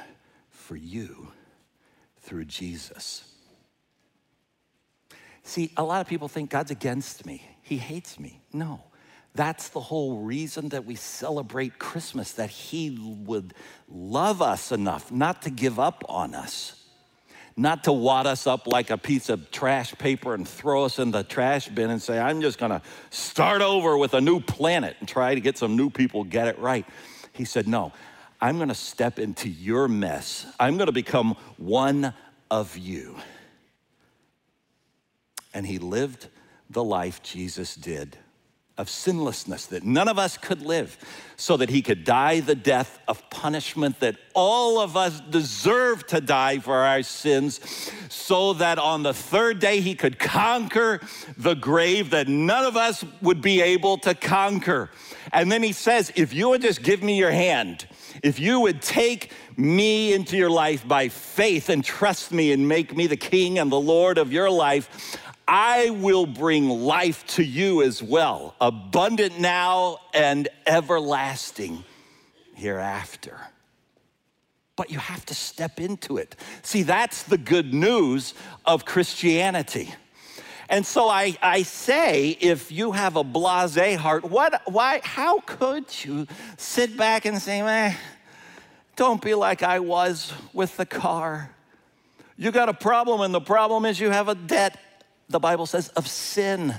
for 0.49 0.75
you 0.75 1.31
through 2.21 2.45
Jesus. 2.45 3.23
See, 5.47 5.71
a 5.77 5.83
lot 5.83 6.01
of 6.01 6.07
people 6.07 6.27
think 6.27 6.49
God's 6.49 6.71
against 6.71 7.25
me, 7.25 7.41
He 7.61 7.77
hates 7.77 8.19
me. 8.19 8.41
No, 8.51 8.83
that's 9.33 9.69
the 9.69 9.79
whole 9.79 10.19
reason 10.19 10.69
that 10.69 10.83
we 10.83 10.95
celebrate 10.95 11.79
Christmas, 11.79 12.33
that 12.33 12.49
He 12.49 12.89
would 13.25 13.53
love 13.87 14.41
us 14.41 14.73
enough 14.73 15.09
not 15.09 15.43
to 15.43 15.49
give 15.49 15.79
up 15.79 16.03
on 16.09 16.35
us 16.35 16.83
not 17.59 17.85
to 17.85 17.91
wad 17.91 18.27
us 18.27 18.45
up 18.45 18.67
like 18.67 18.91
a 18.91 18.97
piece 18.99 19.29
of 19.29 19.49
trash 19.49 19.91
paper 19.95 20.35
and 20.35 20.47
throw 20.47 20.85
us 20.85 20.99
in 20.99 21.09
the 21.09 21.23
trash 21.23 21.67
bin 21.67 21.89
and 21.89 21.99
say, 21.99 22.19
I'm 22.19 22.39
just 22.39 22.59
gonna 22.59 22.83
start 23.09 23.63
over 23.63 23.97
with 23.97 24.13
a 24.13 24.21
new 24.21 24.39
planet 24.39 24.95
and 24.99 25.09
try 25.09 25.33
to 25.33 25.41
get 25.41 25.57
some 25.57 25.75
new 25.75 25.89
people 25.89 26.23
get 26.23 26.47
it 26.47 26.59
right. 26.59 26.85
He 27.33 27.45
said, 27.45 27.67
No, 27.67 27.93
I'm 28.39 28.59
gonna 28.59 28.75
step 28.75 29.17
into 29.17 29.49
your 29.49 29.87
mess. 29.87 30.45
I'm 30.59 30.77
gonna 30.77 30.91
become 30.91 31.35
one 31.57 32.13
of 32.51 32.77
you. 32.77 33.17
And 35.57 35.65
he 35.65 35.79
lived 35.79 36.27
the 36.69 36.83
life 36.83 37.23
Jesus 37.23 37.73
did 37.73 38.15
of 38.77 38.91
sinlessness 38.91 39.65
that 39.65 39.83
none 39.83 40.07
of 40.07 40.19
us 40.19 40.37
could 40.37 40.61
live, 40.61 40.99
so 41.35 41.57
that 41.57 41.71
he 41.71 41.81
could 41.81 42.03
die 42.03 42.39
the 42.41 42.53
death 42.53 42.99
of 43.07 43.27
punishment 43.31 43.99
that 43.99 44.17
all 44.35 44.79
of 44.79 44.95
us 44.95 45.19
deserve 45.19 46.05
to 46.05 46.21
die 46.21 46.59
for 46.59 46.75
our 46.75 47.01
sins, 47.01 47.59
so 48.07 48.53
that 48.53 48.77
on 48.77 49.01
the 49.01 49.15
third 49.15 49.57
day 49.57 49.79
he 49.79 49.95
could 49.95 50.19
conquer 50.19 51.01
the 51.37 51.55
grave 51.55 52.11
that 52.11 52.27
none 52.27 52.65
of 52.65 52.77
us 52.77 53.03
would 53.23 53.41
be 53.41 53.59
able 53.59 53.97
to 53.97 54.13
conquer. 54.13 54.91
And 55.33 55.51
then 55.51 55.63
he 55.63 55.71
says, 55.71 56.11
If 56.15 56.33
you 56.33 56.49
would 56.49 56.61
just 56.61 56.83
give 56.83 57.01
me 57.01 57.17
your 57.17 57.31
hand, 57.31 57.87
if 58.21 58.39
you 58.39 58.59
would 58.59 58.83
take 58.83 59.31
me 59.57 60.13
into 60.13 60.37
your 60.37 60.51
life 60.51 60.87
by 60.87 61.09
faith 61.09 61.69
and 61.69 61.83
trust 61.83 62.31
me 62.31 62.51
and 62.51 62.67
make 62.67 62.95
me 62.95 63.07
the 63.07 63.17
king 63.17 63.57
and 63.57 63.71
the 63.71 63.79
Lord 63.79 64.19
of 64.19 64.31
your 64.31 64.51
life, 64.51 65.17
I 65.47 65.91
will 65.91 66.25
bring 66.25 66.67
life 66.67 67.25
to 67.27 67.43
you 67.43 67.81
as 67.81 68.03
well, 68.03 68.55
abundant 68.59 69.39
now 69.39 69.99
and 70.13 70.49
everlasting 70.65 71.85
hereafter. 72.55 73.39
But 74.75 74.91
you 74.91 74.99
have 74.99 75.25
to 75.27 75.33
step 75.33 75.79
into 75.79 76.17
it. 76.17 76.35
See, 76.63 76.83
that's 76.83 77.23
the 77.23 77.37
good 77.37 77.73
news 77.73 78.33
of 78.65 78.83
Christianity. 78.83 79.93
And 80.69 80.85
so 80.85 81.07
I, 81.07 81.37
I 81.41 81.63
say, 81.63 82.31
if 82.31 82.71
you 82.71 82.91
have 82.91 83.15
a 83.15 83.23
blase 83.23 83.97
heart, 83.97 84.25
what, 84.25 84.61
why, 84.65 84.99
how 85.03 85.39
could 85.39 85.85
you 86.03 86.27
sit 86.57 86.97
back 86.97 87.25
and 87.25 87.41
say, 87.41 87.61
man, 87.61 87.95
don't 88.97 89.21
be 89.21 89.33
like 89.33 89.63
I 89.63 89.79
was 89.79 90.33
with 90.51 90.75
the 90.75 90.85
car? 90.85 91.51
You 92.35 92.51
got 92.51 92.67
a 92.69 92.73
problem, 92.73 93.21
and 93.21 93.33
the 93.33 93.41
problem 93.41 93.85
is 93.85 93.99
you 93.99 94.09
have 94.09 94.27
a 94.27 94.35
debt 94.35 94.77
the 95.29 95.39
Bible 95.39 95.65
says, 95.65 95.89
of 95.89 96.07
sin. 96.07 96.75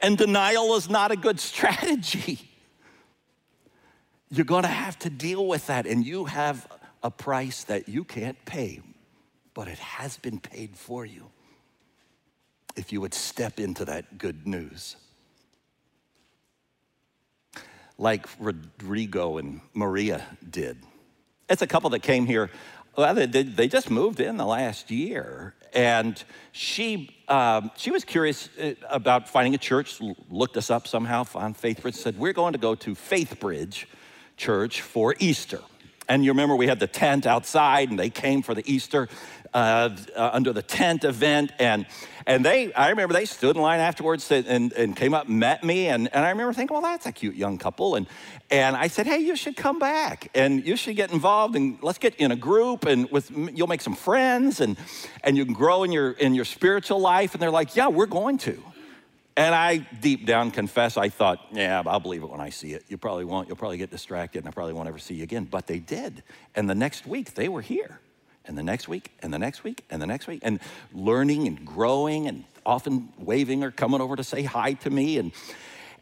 And 0.00 0.16
denial 0.16 0.74
is 0.76 0.88
not 0.88 1.10
a 1.10 1.16
good 1.16 1.40
strategy. 1.50 2.40
You're 4.30 4.44
to 4.44 4.68
have 4.68 4.98
to 5.00 5.10
deal 5.10 5.46
with 5.46 5.66
that, 5.68 5.86
and 5.86 6.04
you 6.04 6.26
have 6.26 6.66
a 7.02 7.10
price 7.10 7.64
that 7.64 7.88
you 7.88 8.04
can't 8.04 8.42
pay, 8.44 8.80
but 9.54 9.68
it 9.68 9.78
has 9.78 10.16
been 10.18 10.38
paid 10.38 10.76
for 10.76 11.06
you 11.06 11.30
if 12.76 12.92
you 12.92 13.00
would 13.00 13.14
step 13.14 13.58
into 13.58 13.84
that 13.86 14.18
good 14.18 14.46
news. 14.46 14.96
Like 17.96 18.26
Rodrigo 18.38 19.38
and 19.38 19.60
Maria 19.74 20.24
did. 20.48 20.78
It's 21.48 21.62
a 21.62 21.66
couple 21.66 21.90
that 21.90 22.02
came 22.02 22.26
here 22.26 22.50
well, 22.98 23.14
they, 23.14 23.26
they 23.26 23.68
just 23.68 23.90
moved 23.90 24.18
in 24.18 24.38
the 24.38 24.44
last 24.44 24.90
year, 24.90 25.54
and 25.74 26.22
she 26.52 27.14
um, 27.28 27.70
she 27.76 27.90
was 27.90 28.04
curious 28.04 28.48
uh, 28.60 28.72
about 28.88 29.28
finding 29.28 29.54
a 29.54 29.58
church. 29.58 30.00
Looked 30.30 30.56
us 30.56 30.70
up 30.70 30.88
somehow 30.88 31.26
on 31.34 31.54
FaithBridge. 31.54 31.94
Said 31.94 32.18
we're 32.18 32.32
going 32.32 32.52
to 32.52 32.58
go 32.58 32.74
to 32.74 32.94
FaithBridge 32.94 33.84
Church 34.36 34.80
for 34.80 35.14
Easter. 35.18 35.60
And 36.08 36.24
you 36.24 36.30
remember 36.30 36.56
we 36.56 36.66
had 36.66 36.80
the 36.80 36.86
tent 36.86 37.26
outside, 37.26 37.90
and 37.90 37.98
they 37.98 38.08
came 38.08 38.40
for 38.40 38.54
the 38.54 38.62
Easter 38.70 39.08
uh, 39.54 39.90
uh, 40.16 40.30
under 40.32 40.52
the 40.52 40.62
tent 40.62 41.04
event. 41.04 41.52
And, 41.58 41.86
and 42.26 42.44
they, 42.44 42.72
I 42.74 42.90
remember 42.90 43.14
they 43.14 43.24
stood 43.24 43.56
in 43.56 43.62
line 43.62 43.80
afterwards 43.80 44.30
and, 44.30 44.72
and 44.72 44.96
came 44.96 45.14
up 45.14 45.28
and 45.28 45.38
met 45.38 45.64
me. 45.64 45.88
And, 45.88 46.08
and 46.12 46.24
I 46.24 46.30
remember 46.30 46.52
thinking, 46.52 46.74
well, 46.74 46.82
that's 46.82 47.06
a 47.06 47.12
cute 47.12 47.34
young 47.34 47.58
couple. 47.58 47.94
And, 47.94 48.06
and 48.50 48.76
I 48.76 48.88
said, 48.88 49.06
hey, 49.06 49.18
you 49.18 49.36
should 49.36 49.56
come 49.56 49.78
back 49.78 50.30
and 50.34 50.66
you 50.66 50.76
should 50.76 50.96
get 50.96 51.12
involved 51.12 51.56
and 51.56 51.78
let's 51.82 51.98
get 51.98 52.14
in 52.16 52.30
a 52.30 52.36
group 52.36 52.84
and 52.84 53.10
with, 53.10 53.30
you'll 53.30 53.66
make 53.66 53.80
some 53.80 53.96
friends 53.96 54.60
and, 54.60 54.76
and 55.24 55.36
you 55.36 55.44
can 55.44 55.54
grow 55.54 55.84
in 55.84 55.92
your, 55.92 56.12
in 56.12 56.34
your 56.34 56.44
spiritual 56.44 57.00
life. 57.00 57.34
And 57.34 57.42
they're 57.42 57.50
like, 57.50 57.76
yeah, 57.76 57.88
we're 57.88 58.06
going 58.06 58.38
to. 58.38 58.62
And 59.36 59.54
I 59.54 59.76
deep 59.76 60.26
down 60.26 60.50
confess, 60.50 60.96
I 60.96 61.10
thought, 61.10 61.38
yeah, 61.52 61.80
I'll 61.86 62.00
believe 62.00 62.24
it 62.24 62.28
when 62.28 62.40
I 62.40 62.50
see 62.50 62.72
it. 62.72 62.84
You 62.88 62.98
probably 62.98 63.24
won't. 63.24 63.46
You'll 63.46 63.56
probably 63.56 63.78
get 63.78 63.88
distracted 63.88 64.40
and 64.40 64.48
I 64.48 64.50
probably 64.50 64.72
won't 64.72 64.88
ever 64.88 64.98
see 64.98 65.14
you 65.14 65.22
again. 65.22 65.44
But 65.44 65.68
they 65.68 65.78
did. 65.78 66.24
And 66.56 66.68
the 66.68 66.74
next 66.74 67.06
week, 67.06 67.34
they 67.34 67.48
were 67.48 67.62
here 67.62 68.00
and 68.48 68.58
the 68.58 68.62
next 68.62 68.88
week 68.88 69.12
and 69.22 69.32
the 69.32 69.38
next 69.38 69.62
week 69.62 69.84
and 69.90 70.02
the 70.02 70.06
next 70.06 70.26
week 70.26 70.40
and 70.42 70.58
learning 70.92 71.46
and 71.46 71.64
growing 71.64 72.26
and 72.26 72.44
often 72.66 73.10
waving 73.18 73.62
or 73.62 73.70
coming 73.70 74.00
over 74.00 74.16
to 74.16 74.24
say 74.24 74.42
hi 74.42 74.72
to 74.72 74.90
me. 74.90 75.18
And, 75.18 75.32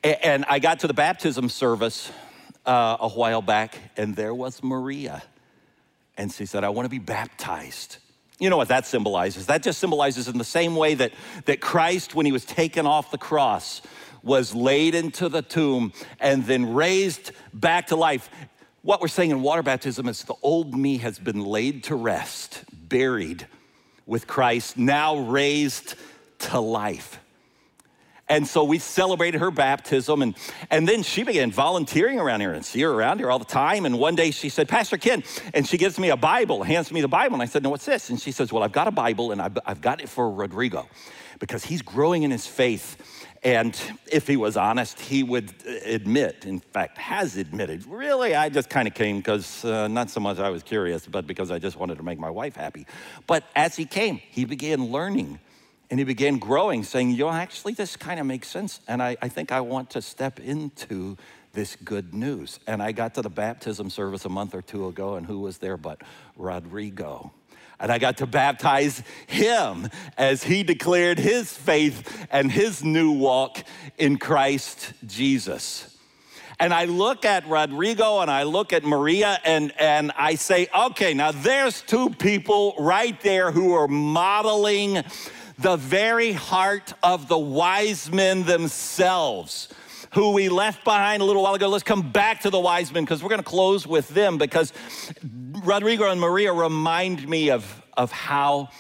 and 0.03 0.45
I 0.49 0.61
got 0.61 0.81
to 0.81 0.87
the 0.87 0.95
baptism 0.95 1.49
service 1.49 2.11
uh, 2.65 2.97
a 3.01 3.09
while 3.09 3.43
back, 3.43 3.79
and 3.97 4.17
there 4.17 4.35
was 4.35 4.63
Maria. 4.63 5.23
And 6.17 6.33
she 6.33 6.47
said, 6.47 6.65
I 6.65 6.71
want 6.71 6.87
to 6.87 6.91
be 6.91 6.99
baptized. 6.99 7.99
You 8.39 8.51
know 8.51 8.57
what 8.57 8.69
that 8.69 8.87
symbolizes? 8.87 9.47
That 9.47 9.63
just 9.63 9.79
symbolizes 9.79 10.29
in 10.29 10.39
the 10.39 10.45
same 10.45 10.77
way 10.77 10.95
that, 10.95 11.13
that 11.45 11.61
Christ, 11.61 12.15
when 12.15 12.27
he 12.27 12.33
was 12.33 12.45
taken 12.45 12.87
off 12.87 13.11
the 13.11 13.19
cross, 13.19 13.83
was 14.23 14.55
laid 14.55 14.95
into 14.95 15.29
the 15.29 15.43
tomb 15.43 15.93
and 16.21 16.45
then 16.45 16.75
raised 16.75 17.31
back 17.55 17.89
to 17.89 17.97
life. 17.97 18.29
What 18.87 19.01
we're 19.01 19.09
saying 19.09 19.33
in 19.33 19.43
water 19.43 19.65
baptism 19.65 20.07
is 20.07 20.23
the 20.23 20.37
old 20.43 20.73
me 20.79 20.99
has 20.99 21.19
been 21.19 21.45
laid 21.45 21.83
to 21.85 21.97
rest, 21.97 22.63
buried 22.71 23.45
with 24.07 24.29
Christ, 24.29 24.79
now 24.79 25.19
raised 25.19 25.97
to 26.39 26.61
life. 26.61 27.19
And 28.29 28.47
so 28.47 28.63
we 28.63 28.79
celebrated 28.79 29.41
her 29.41 29.51
baptism. 29.51 30.23
And, 30.23 30.37
and 30.71 30.87
then 30.87 31.03
she 31.03 31.25
began 31.25 31.51
volunteering 31.51 32.21
around 32.21 32.43
here 32.43 32.53
and 32.53 32.65
see 32.65 32.81
her 32.83 32.93
around 32.93 33.19
here 33.19 33.29
all 33.29 33.41
the 33.41 33.45
time. 33.45 33.87
And 33.87 33.99
one 33.99 34.15
day 34.15 34.31
she 34.31 34.49
said, 34.49 34.69
Pastor 34.69 34.99
Ken, 34.99 35.25
and 35.53 35.67
she 35.67 35.79
gives 35.79 35.99
me 35.99 36.11
a 36.11 36.17
Bible, 36.17 36.63
hands 36.63 36.93
me 36.93 37.01
the 37.01 37.09
Bible. 37.09 37.35
And 37.35 37.43
I 37.43 37.47
said, 37.47 37.65
No, 37.65 37.71
what's 37.71 37.87
this? 37.87 38.09
And 38.11 38.21
she 38.21 38.31
says, 38.31 38.53
Well, 38.53 38.63
I've 38.63 38.71
got 38.71 38.87
a 38.87 38.93
Bible 38.93 39.33
and 39.33 39.43
I've, 39.43 39.59
I've 39.67 39.81
got 39.81 40.01
it 40.01 40.09
for 40.09 40.31
Rodrigo 40.31 40.89
because 41.41 41.65
he's 41.65 41.83
growing 41.83 42.23
in 42.23 42.31
his 42.31 42.47
faith. 42.47 43.27
And 43.47 43.81
if 44.11 44.27
he 44.27 44.37
was 44.37 44.57
honest, 44.57 44.99
he 44.99 45.23
would 45.23 45.55
admit, 45.85 46.47
in 46.47 46.59
fact, 46.59 46.99
has 46.99 47.37
admitted, 47.37 47.87
really, 47.87 48.35
I 48.35 48.49
just 48.49 48.69
kind 48.69 48.89
of 48.89 48.95
came 48.95 49.19
because 49.19 49.65
uh, 49.65 49.87
not 49.87 50.11
so 50.11 50.19
much 50.19 50.41
I 50.41 50.51
was 50.51 50.65
curious, 50.65 51.07
but 51.07 51.29
because 51.29 51.53
I 51.53 51.61
just 51.61 51.77
wanted 51.77 51.99
to 51.99 52.03
make 52.03 52.19
my 52.19 52.29
wife 52.29 52.57
happy. 52.57 52.89
But 53.29 53.45
as 53.55 53.77
he 53.77 53.85
came, 53.85 54.17
he 54.17 54.47
began 54.47 54.87
learning 54.87 55.39
and 55.91 56.01
he 56.01 56.05
began 56.05 56.39
growing, 56.39 56.83
saying, 56.83 57.11
You 57.11 57.19
know, 57.19 57.31
actually, 57.31 57.75
this 57.75 57.95
kind 57.95 58.19
of 58.19 58.27
makes 58.27 58.49
sense. 58.49 58.81
And 58.89 59.01
I, 59.01 59.17
I 59.23 59.29
think 59.29 59.53
I 59.53 59.61
want 59.61 59.91
to 59.91 60.03
step 60.03 60.41
into 60.41 61.17
this 61.53 61.77
good 61.77 62.15
news. 62.15 62.59
And 62.67 62.83
I 62.83 62.91
got 62.91 63.15
to 63.15 63.23
the 63.23 63.31
baptism 63.31 63.91
service 63.91 64.25
a 64.25 64.29
month 64.29 64.57
or 64.57 64.63
two 64.63 64.89
ago, 64.89 65.15
and 65.15 65.25
who 65.25 65.39
was 65.39 65.59
there 65.59 65.77
but 65.77 66.03
Rodrigo? 66.37 67.31
And 67.79 67.93
I 67.93 67.99
got 67.99 68.19
to 68.19 68.27
baptize 68.27 69.03
him 69.27 69.89
as 70.17 70.43
he 70.43 70.63
declared 70.63 71.19
his 71.19 71.53
faith 71.53 72.27
and 72.31 72.51
his 72.51 72.83
new 72.83 73.13
walk 73.13 73.63
in 73.99 74.19
Christ 74.19 74.93
Jesus. 75.07 75.97
And 76.59 76.73
I 76.73 76.87
look 76.87 77.27
at 77.27 77.47
Rodrigo 77.47 78.21
and 78.21 78.31
I 78.31 78.45
look 78.45 78.73
at 78.73 78.83
Maria 78.83 79.39
and, 79.45 79.75
and 79.79 80.11
I 80.17 80.37
say, 80.37 80.69
okay, 80.75 81.13
now 81.13 81.33
there's 81.33 81.83
two 81.83 82.11
people 82.11 82.75
right 82.79 83.21
there 83.21 83.51
who 83.51 83.75
are 83.75 83.89
modeling 83.89 85.03
the 85.59 85.77
very 85.77 86.33
heart 86.33 86.95
of 87.03 87.29
the 87.29 87.39
wise 87.39 88.11
men 88.11 88.45
themselves 88.45 89.69
who 90.17 90.31
we 90.31 90.49
left 90.49 90.83
behind 90.83 91.21
a 91.21 91.27
little 91.27 91.43
while 91.43 91.53
ago. 91.53 91.69
Let's 91.69 91.85
come 91.85 92.11
back 92.11 92.41
to 92.41 92.49
the 92.49 92.59
wise 92.59 92.91
men 92.91 93.05
because 93.05 93.23
we're 93.23 93.29
going 93.29 93.43
to 93.43 93.45
close 93.45 93.87
with 93.87 94.09
them 94.09 94.39
because 94.39 94.73
Rodrigo 95.63 96.11
and 96.11 96.19
Maria 96.19 96.55
remind 96.55 97.29
me 97.29 97.51
of, 97.51 97.83
of 97.99 98.11
how 98.13 98.71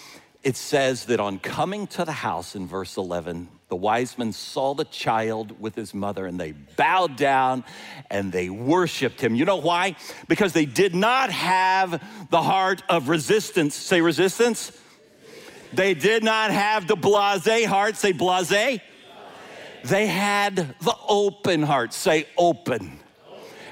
it 0.43 0.57
says 0.57 1.05
that 1.05 1.21
on 1.21 1.39
coming 1.39 1.89
to 1.89 2.07
the 2.07 2.13
house 2.13 2.57
in 2.57 2.67
verse 2.67 2.97
11, 2.97 3.49
the 3.69 3.77
wise 3.77 4.17
men 4.17 4.33
saw 4.33 4.73
the 4.73 4.87
child 4.87 5.61
with 5.61 5.75
his 5.75 5.93
mother 5.93 6.25
and 6.25 6.41
they 6.41 6.53
bowed 6.53 7.17
down 7.17 7.65
and 8.11 8.33
they 8.33 8.49
worshiped 8.49 9.21
him. 9.21 9.35
You 9.35 9.45
know 9.45 9.57
why? 9.57 9.97
Because 10.29 10.55
they 10.55 10.65
did 10.65 10.95
not 10.95 11.29
have 11.29 12.03
the 12.31 12.41
heart 12.41 12.83
of 12.89 13.11
resistance. 13.11 13.75
Say 13.75 14.01
resistance 14.01 14.73
they 15.73 15.93
did 15.93 16.25
not 16.25 16.51
have 16.51 16.87
the 16.87 16.97
blase 16.97 17.67
heart. 17.67 17.97
Say 17.97 18.13
blase. 18.13 18.81
They 19.87 20.07
had 20.09 20.57
the 20.81 20.97
open 21.09 21.63
heart. 21.63 21.93
Say 21.93 22.27
open. 22.37 22.99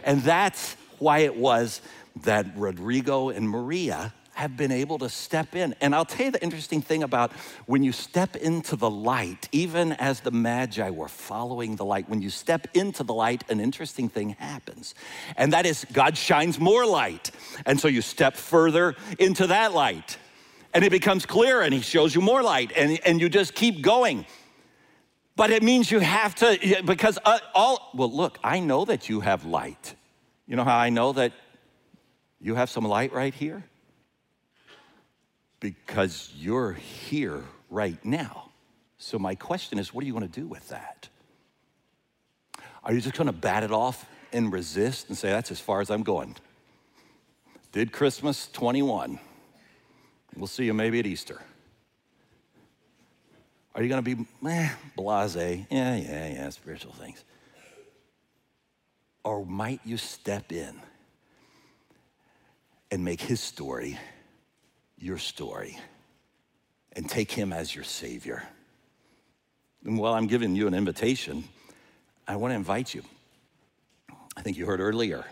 And 0.05 0.23
that's 0.23 0.77
why 0.99 1.19
it 1.21 1.37
was 1.37 1.81
that 2.23 2.47
Rodrigo 2.57 3.31
and 3.31 3.49
Maria 3.49 4.13
have 4.35 4.57
been 4.57 4.71
able 4.71 4.99
to 4.99 5.09
step 5.09 5.57
in. 5.57 5.75
And 5.81 5.95
I'll 5.95 6.05
tell 6.05 6.27
you 6.27 6.33
the 6.33 6.43
interesting 6.43 6.83
thing 6.83 7.03
about 7.03 7.33
when 7.67 7.83
you 7.83 7.91
step 7.91 8.37
into 8.37 8.77
the 8.77 8.91
light, 8.91 9.49
even 9.51 9.93
as 9.93 10.21
the 10.21 10.31
Magi 10.31 10.91
were 10.91 11.09
following 11.09 11.77
the 11.77 11.85
light, 11.85 12.09
when 12.09 12.23
you 12.23 12.31
step 12.31 12.69
into 12.75 13.03
the 13.03 13.15
light, 13.15 13.43
an 13.49 13.61
interesting 13.61 14.09
thing 14.09 14.31
happens. 14.31 14.95
And 15.37 15.53
that 15.53 15.67
is 15.67 15.85
God 15.93 16.17
shines 16.17 16.61
more 16.61 16.87
light. 16.87 17.33
And 17.67 17.81
so 17.81 17.89
you 17.89 18.03
step 18.03 18.37
further 18.37 18.95
into 19.19 19.49
that 19.49 19.73
light 19.73 20.19
and 20.73 20.85
it 20.85 20.91
becomes 20.91 21.25
clearer 21.25 21.63
and 21.63 21.73
he 21.73 21.81
shows 21.81 22.15
you 22.15 22.21
more 22.21 22.43
light 22.43 22.73
and, 22.77 23.01
and 23.07 23.21
you 23.21 23.29
just 23.29 23.55
keep 23.55 23.83
going. 23.83 24.27
But 25.37 25.51
it 25.51 25.63
means 25.63 25.91
you 25.91 25.99
have 25.99 26.35
to, 26.37 26.83
because 26.85 27.19
uh, 27.25 27.39
all, 27.55 27.91
well, 27.95 28.11
look, 28.11 28.39
I 28.45 28.61
know 28.61 28.85
that 28.85 29.09
you 29.09 29.21
have 29.21 29.45
light. 29.45 29.95
You 30.47 30.57
know 30.57 30.65
how 30.65 30.79
I 30.79 30.91
know 30.91 31.13
that 31.13 31.33
you 32.41 32.55
have 32.55 32.71
some 32.71 32.85
light 32.85 33.13
right 33.13 33.35
here? 33.35 33.65
Because 35.59 36.33
you're 36.37 36.73
here 36.73 37.43
right 37.71 38.03
now. 38.05 38.51
So, 38.99 39.19
my 39.19 39.35
question 39.35 39.79
is, 39.79 39.93
what 39.93 40.05
are 40.05 40.07
you 40.07 40.13
going 40.13 40.29
to 40.29 40.41
do 40.41 40.47
with 40.47 40.69
that? 40.69 41.09
Are 42.85 42.93
you 42.93 43.01
just 43.01 43.17
going 43.17 43.27
to 43.27 43.33
bat 43.33 43.63
it 43.63 43.73
off 43.73 44.07
and 44.33 44.53
resist 44.53 45.09
and 45.09 45.19
say, 45.19 45.31
that's 45.31 45.51
as 45.51 45.59
far 45.59 45.81
as 45.81 45.91
I'm 45.91 46.03
going? 46.03 46.37
Did 47.73 47.93
Christmas 47.93 48.49
21. 48.53 49.19
We'll 50.37 50.47
see 50.47 50.65
you 50.65 50.75
maybe 50.75 51.01
at 51.01 51.07
Easter. 51.07 51.41
Are 53.75 53.83
you 53.83 53.89
going 53.89 54.05
to 54.05 54.17
be 54.17 54.27
eh, 54.49 54.69
blase? 54.97 55.35
Yeah, 55.37 55.65
yeah, 55.69 56.29
yeah, 56.29 56.51
spiritual 56.51 56.93
things. 56.93 57.25
Or 59.25 59.45
might 59.45 59.81
you 59.85 59.97
step 59.97 60.53
in 60.53 60.81
and 62.91 63.05
make 63.05 63.21
his 63.21 63.41
story 63.41 63.99
your 64.97 65.19
story 65.19 65.79
and 66.93 67.09
take 67.09 67.33
him 67.33 67.53
as 67.53 67.75
your 67.75 67.85
Savior? 67.85 68.43
And 69.85 69.99
while 69.99 70.15
I'm 70.15 70.29
giving 70.29 70.55
you 70.55 70.69
an 70.69 70.75
invitation, 70.75 71.45
I 72.29 72.37
want 72.37 72.53
to 72.53 72.57
invite 72.57 72.95
you. 72.95 73.03
I 74.37 74.43
think 74.43 74.57
you 74.57 74.67
heard 74.67 74.81
earlier 74.81 75.25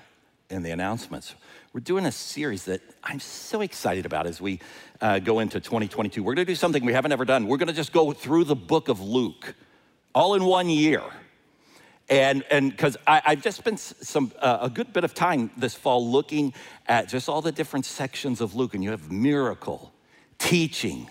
in 0.53 0.63
the 0.63 0.71
announcements. 0.71 1.35
We're 1.73 1.81
doing 1.81 2.05
a 2.05 2.13
series 2.13 2.67
that 2.67 2.83
I'm 3.03 3.19
so 3.19 3.63
excited 3.63 4.05
about 4.05 4.27
as 4.27 4.41
we 4.41 4.61
uh, 5.01 5.19
go 5.19 5.41
into 5.41 5.59
2022. 5.59 6.23
We're 6.23 6.35
going 6.35 6.47
to 6.47 6.51
do 6.53 6.55
something 6.55 6.85
we 6.85 6.93
haven't 6.93 7.13
ever 7.13 7.25
done. 7.25 7.49
We're 7.49 7.57
going 7.57 7.69
to 7.69 7.75
just 7.75 7.93
go 7.93 8.13
through 8.13 8.45
the 8.45 8.55
book 8.55 8.89
of 8.89 9.01
Luke 9.01 9.55
all 10.15 10.35
in 10.35 10.45
one 10.45 10.69
year. 10.69 11.03
And 12.09 12.45
and 12.51 12.71
because 12.71 12.99
I've 13.07 13.43
just 13.43 13.57
spent 13.57 13.79
some 13.81 14.33
uh, 14.41 14.59
a 14.61 14.69
good 14.69 14.93
bit 14.93 15.05
of 15.05 15.15
time 15.15 15.51
this 15.57 15.75
fall 15.75 16.07
looking 16.07 16.53
at 16.87 17.09
just 17.09 17.29
all 17.29 17.41
the 17.41 17.53
different 17.53 17.87
sections 17.87 18.43
of 18.43 18.55
Luke, 18.55 18.75
and 18.75 18.85
you 18.85 18.91
have 18.91 19.11
miracle, 19.11 19.93
teaching, 20.37 21.09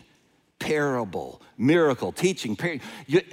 parable, 0.61 1.41
miracle, 1.57 2.11
teaching. 2.11 2.55
Par- 2.55 2.77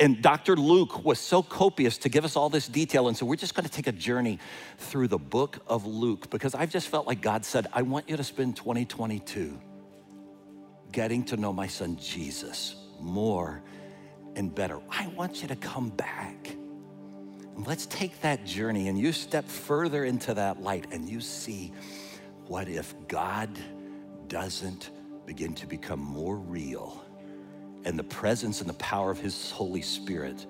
and 0.01 0.23
Dr. 0.23 0.57
Luke 0.57 1.05
was 1.05 1.21
so 1.21 1.43
copious 1.43 1.99
to 1.99 2.09
give 2.09 2.25
us 2.25 2.37
all 2.37 2.49
this 2.49 2.67
detail. 2.67 3.07
And 3.07 3.17
so 3.17 3.27
we're 3.27 3.37
just 3.37 3.55
going 3.55 3.67
to 3.67 3.71
take 3.71 3.87
a 3.87 3.93
journey 3.93 4.39
through 4.79 5.09
the 5.09 5.19
book 5.19 5.59
of 5.67 5.87
Luke 5.87 6.31
because 6.31 6.55
I've 6.55 6.71
just 6.71 6.89
felt 6.89 7.07
like 7.07 7.21
God 7.21 7.45
said, 7.45 7.67
I 7.73 7.83
want 7.83 8.09
you 8.09 8.17
to 8.17 8.25
spend 8.25 8.57
2022 8.57 9.61
getting 10.91 11.23
to 11.27 11.37
know 11.37 11.53
my 11.53 11.67
son 11.67 11.99
Jesus 11.99 12.77
more 12.99 13.63
and 14.35 14.53
better. 14.55 14.81
I 14.91 15.09
want 15.09 15.43
you 15.43 15.49
to 15.49 15.57
come 15.57 15.91
back. 15.91 16.49
And 17.57 17.67
let's 17.67 17.85
take 17.87 18.19
that 18.23 18.47
journey 18.47 18.89
and 18.89 18.99
you 18.99 19.13
step 19.13 19.47
further 19.47 20.05
into 20.05 20.33
that 20.33 20.63
light 20.63 20.87
and 20.93 21.07
you 21.07 21.21
see 21.21 21.75
what 22.47 22.69
if 22.69 22.95
God 23.07 23.51
doesn't 24.29 24.91
begin 25.27 25.53
to 25.57 25.67
become 25.67 26.01
more 26.01 26.37
real 26.37 27.05
and 27.89 27.99
the 27.99 28.05
presence 28.05 28.61
and 28.61 28.69
the 28.69 28.75
power 28.75 29.11
of 29.11 29.19
His 29.19 29.51
Holy 29.51 29.81
Spirit 29.81 30.45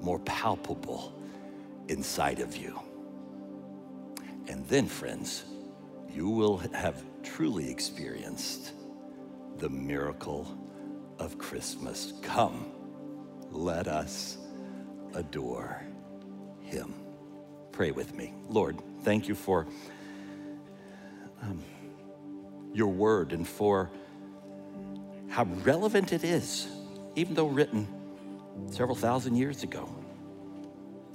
more 0.00 0.18
palpable 0.18 1.14
inside 1.86 2.40
of 2.40 2.56
you. 2.56 2.80
And 4.48 4.66
then, 4.66 4.88
friends, 4.88 5.44
you 6.10 6.28
will 6.28 6.56
have 6.56 7.00
truly 7.22 7.70
experienced 7.70 8.72
the 9.58 9.68
miracle 9.68 10.58
of 11.20 11.38
Christmas. 11.38 12.12
Come, 12.22 12.72
let 13.52 13.86
us 13.86 14.38
adore 15.14 15.80
Him. 16.60 16.92
Pray 17.70 17.92
with 17.92 18.16
me. 18.16 18.34
Lord, 18.48 18.82
thank 19.04 19.28
you 19.28 19.36
for 19.36 19.68
um, 21.40 21.62
your 22.72 22.88
word 22.88 23.32
and 23.32 23.46
for 23.46 23.92
how 25.34 25.42
relevant 25.64 26.12
it 26.12 26.22
is, 26.22 26.68
even 27.16 27.34
though 27.34 27.48
written 27.48 27.88
several 28.70 28.94
thousand 28.94 29.34
years 29.34 29.64
ago. 29.64 29.92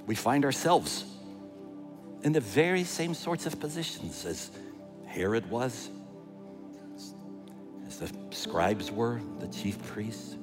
We 0.04 0.14
find 0.14 0.44
ourselves 0.44 1.06
in 2.22 2.32
the 2.32 2.40
very 2.40 2.84
same 2.84 3.14
sorts 3.14 3.46
of 3.46 3.58
positions 3.58 4.26
as 4.26 4.50
Herod 5.06 5.50
was, 5.50 5.88
as 7.86 7.96
the 7.96 8.12
scribes 8.28 8.90
were, 8.90 9.22
the 9.38 9.48
chief 9.48 9.82
priests, 9.86 10.36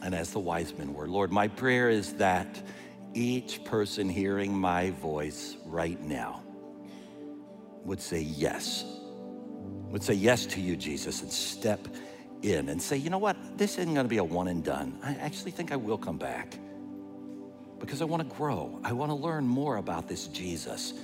and 0.00 0.14
as 0.14 0.30
the 0.30 0.38
wise 0.38 0.72
men 0.78 0.94
were. 0.94 1.08
Lord, 1.08 1.32
my 1.32 1.48
prayer 1.48 1.90
is 1.90 2.12
that 2.14 2.62
each 3.12 3.64
person 3.64 4.08
hearing 4.08 4.52
my 4.52 4.90
voice 4.90 5.56
right 5.66 6.00
now 6.00 6.44
would 7.82 8.00
say 8.00 8.20
yes, 8.20 8.84
would 9.90 10.02
say 10.02 10.14
yes 10.14 10.46
to 10.46 10.60
you, 10.60 10.76
Jesus, 10.76 11.22
and 11.22 11.32
step 11.32 11.88
in 12.42 12.68
and 12.68 12.80
say, 12.80 12.96
you 12.96 13.10
know 13.10 13.18
what, 13.18 13.36
this 13.58 13.78
isn't 13.78 13.94
gonna 13.94 14.08
be 14.08 14.18
a 14.18 14.24
one 14.24 14.48
and 14.48 14.62
done. 14.62 14.98
I 15.02 15.14
actually 15.14 15.50
think 15.50 15.72
I 15.72 15.76
will 15.76 15.98
come 15.98 16.18
back 16.18 16.58
because 17.78 18.02
I 18.02 18.04
wanna 18.04 18.24
grow. 18.24 18.80
I 18.84 18.92
wanna 18.92 19.16
learn 19.16 19.46
more 19.46 19.76
about 19.76 20.08
this 20.08 20.26
Jesus. 20.28 20.94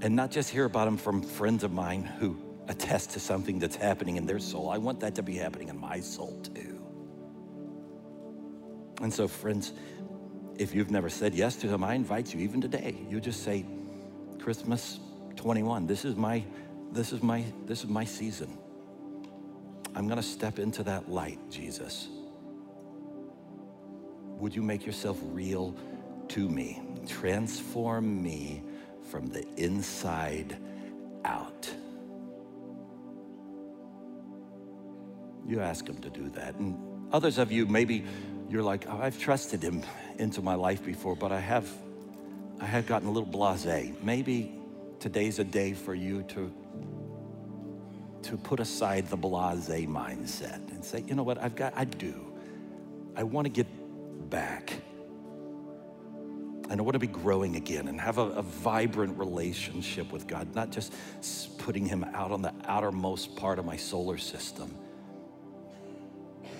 And 0.00 0.14
not 0.14 0.30
just 0.30 0.50
hear 0.50 0.64
about 0.64 0.86
him 0.86 0.96
from 0.96 1.22
friends 1.22 1.64
of 1.64 1.72
mine 1.72 2.04
who 2.04 2.36
attest 2.68 3.10
to 3.10 3.20
something 3.20 3.58
that's 3.58 3.76
happening 3.76 4.16
in 4.16 4.26
their 4.26 4.38
soul. 4.38 4.70
I 4.70 4.78
want 4.78 5.00
that 5.00 5.14
to 5.16 5.22
be 5.22 5.34
happening 5.34 5.68
in 5.68 5.78
my 5.78 6.00
soul 6.00 6.40
too. 6.54 6.78
And 9.00 9.12
so, 9.12 9.26
friends, 9.28 9.72
if 10.58 10.74
you've 10.74 10.90
never 10.90 11.08
said 11.08 11.34
yes 11.34 11.56
to 11.56 11.68
him, 11.68 11.84
I 11.84 11.94
invite 11.94 12.34
you 12.34 12.40
even 12.40 12.60
today. 12.60 12.96
You 13.08 13.20
just 13.20 13.44
say, 13.44 13.64
Christmas 14.40 15.00
21, 15.36 15.86
this 15.86 16.04
is 16.04 16.16
my, 16.16 16.44
this 16.92 17.12
is 17.12 17.22
my, 17.22 17.44
this 17.66 17.84
is 17.84 17.90
my 17.90 18.04
season. 18.04 18.58
I'm 19.94 20.08
gonna 20.08 20.22
step 20.22 20.58
into 20.58 20.82
that 20.84 21.10
light, 21.10 21.38
Jesus. 21.50 22.08
Would 24.38 24.54
you 24.54 24.62
make 24.62 24.86
yourself 24.86 25.18
real 25.22 25.74
to 26.28 26.48
me? 26.48 26.80
Transform 27.06 28.22
me 28.22 28.62
from 29.10 29.26
the 29.26 29.44
inside 29.56 30.56
out. 31.24 31.68
You 35.46 35.60
ask 35.60 35.88
him 35.88 35.98
to 36.02 36.10
do 36.10 36.28
that. 36.30 36.54
And 36.56 36.78
others 37.12 37.38
of 37.38 37.50
you, 37.50 37.66
maybe 37.66 38.04
you're 38.50 38.62
like, 38.62 38.86
oh, 38.88 38.98
I've 39.00 39.18
trusted 39.18 39.62
him 39.62 39.82
into 40.18 40.42
my 40.42 40.54
life 40.54 40.84
before, 40.84 41.16
but 41.16 41.32
I 41.32 41.40
have, 41.40 41.68
I 42.60 42.66
have 42.66 42.86
gotten 42.86 43.08
a 43.08 43.10
little 43.10 43.28
blasé. 43.28 44.00
Maybe 44.02 44.57
today's 45.00 45.38
a 45.38 45.44
day 45.44 45.72
for 45.72 45.94
you 45.94 46.22
to, 46.24 46.52
to 48.22 48.36
put 48.36 48.60
aside 48.60 49.08
the 49.08 49.16
blasé 49.16 49.86
mindset 49.88 50.70
and 50.70 50.84
say, 50.84 51.04
you 51.06 51.14
know 51.14 51.22
what, 51.22 51.38
I've 51.38 51.56
got, 51.56 51.72
I 51.76 51.84
do. 51.84 52.32
I 53.16 53.22
want 53.22 53.46
to 53.46 53.50
get 53.50 53.66
back. 54.30 54.72
And 56.70 56.78
I 56.78 56.82
want 56.82 56.94
to 56.94 56.98
be 56.98 57.06
growing 57.06 57.56
again 57.56 57.88
and 57.88 57.98
have 58.00 58.18
a, 58.18 58.22
a, 58.22 58.42
vibrant 58.42 59.18
relationship 59.18 60.12
with 60.12 60.26
God, 60.26 60.54
not 60.54 60.70
just 60.70 60.92
putting 61.58 61.86
Him 61.86 62.04
out 62.12 62.30
on 62.30 62.42
the 62.42 62.52
outermost 62.66 63.36
part 63.36 63.58
of 63.58 63.64
my 63.64 63.76
solar 63.76 64.18
system, 64.18 64.76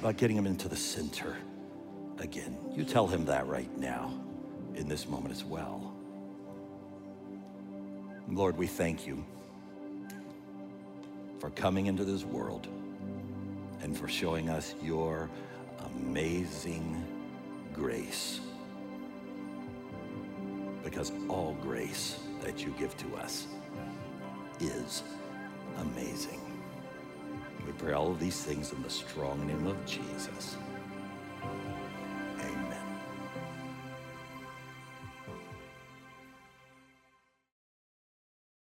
but 0.01 0.17
getting 0.17 0.37
Him 0.37 0.47
into 0.47 0.67
the 0.67 0.77
center 0.77 1.37
again. 2.19 2.57
You 2.75 2.85
tell 2.85 3.07
Him 3.07 3.27
that 3.27 3.47
right 3.49 3.77
now 3.77 4.15
in 4.75 4.89
this 4.89 5.07
moment 5.07 5.35
as 5.35 5.45
well. 5.45 5.88
Lord, 8.31 8.59
we 8.59 8.67
thank 8.67 9.07
you 9.07 9.25
for 11.39 11.51
coming 11.51 11.87
into 11.87 12.05
this 12.05 12.25
world 12.25 12.69
and 13.83 13.97
for 13.97 14.07
showing 14.07 14.51
us 14.51 14.75
your 14.83 15.31
amazing 15.97 17.05
grace 17.73 18.41
because 20.85 21.13
all 21.29 21.57
grace 21.63 22.19
that 22.43 22.65
you 22.65 22.75
give 22.79 22.97
to 22.99 23.17
us 23.17 23.47
is 24.61 25.03
amazing. 25.79 26.41
We 27.67 27.73
pray 27.73 27.93
all 27.93 28.11
of 28.11 28.21
these 28.21 28.43
things 28.43 28.73
in 28.73 28.83
the 28.83 28.91
strong 28.91 29.47
name 29.47 29.67
of 29.67 29.85
Jesus. 29.87 30.57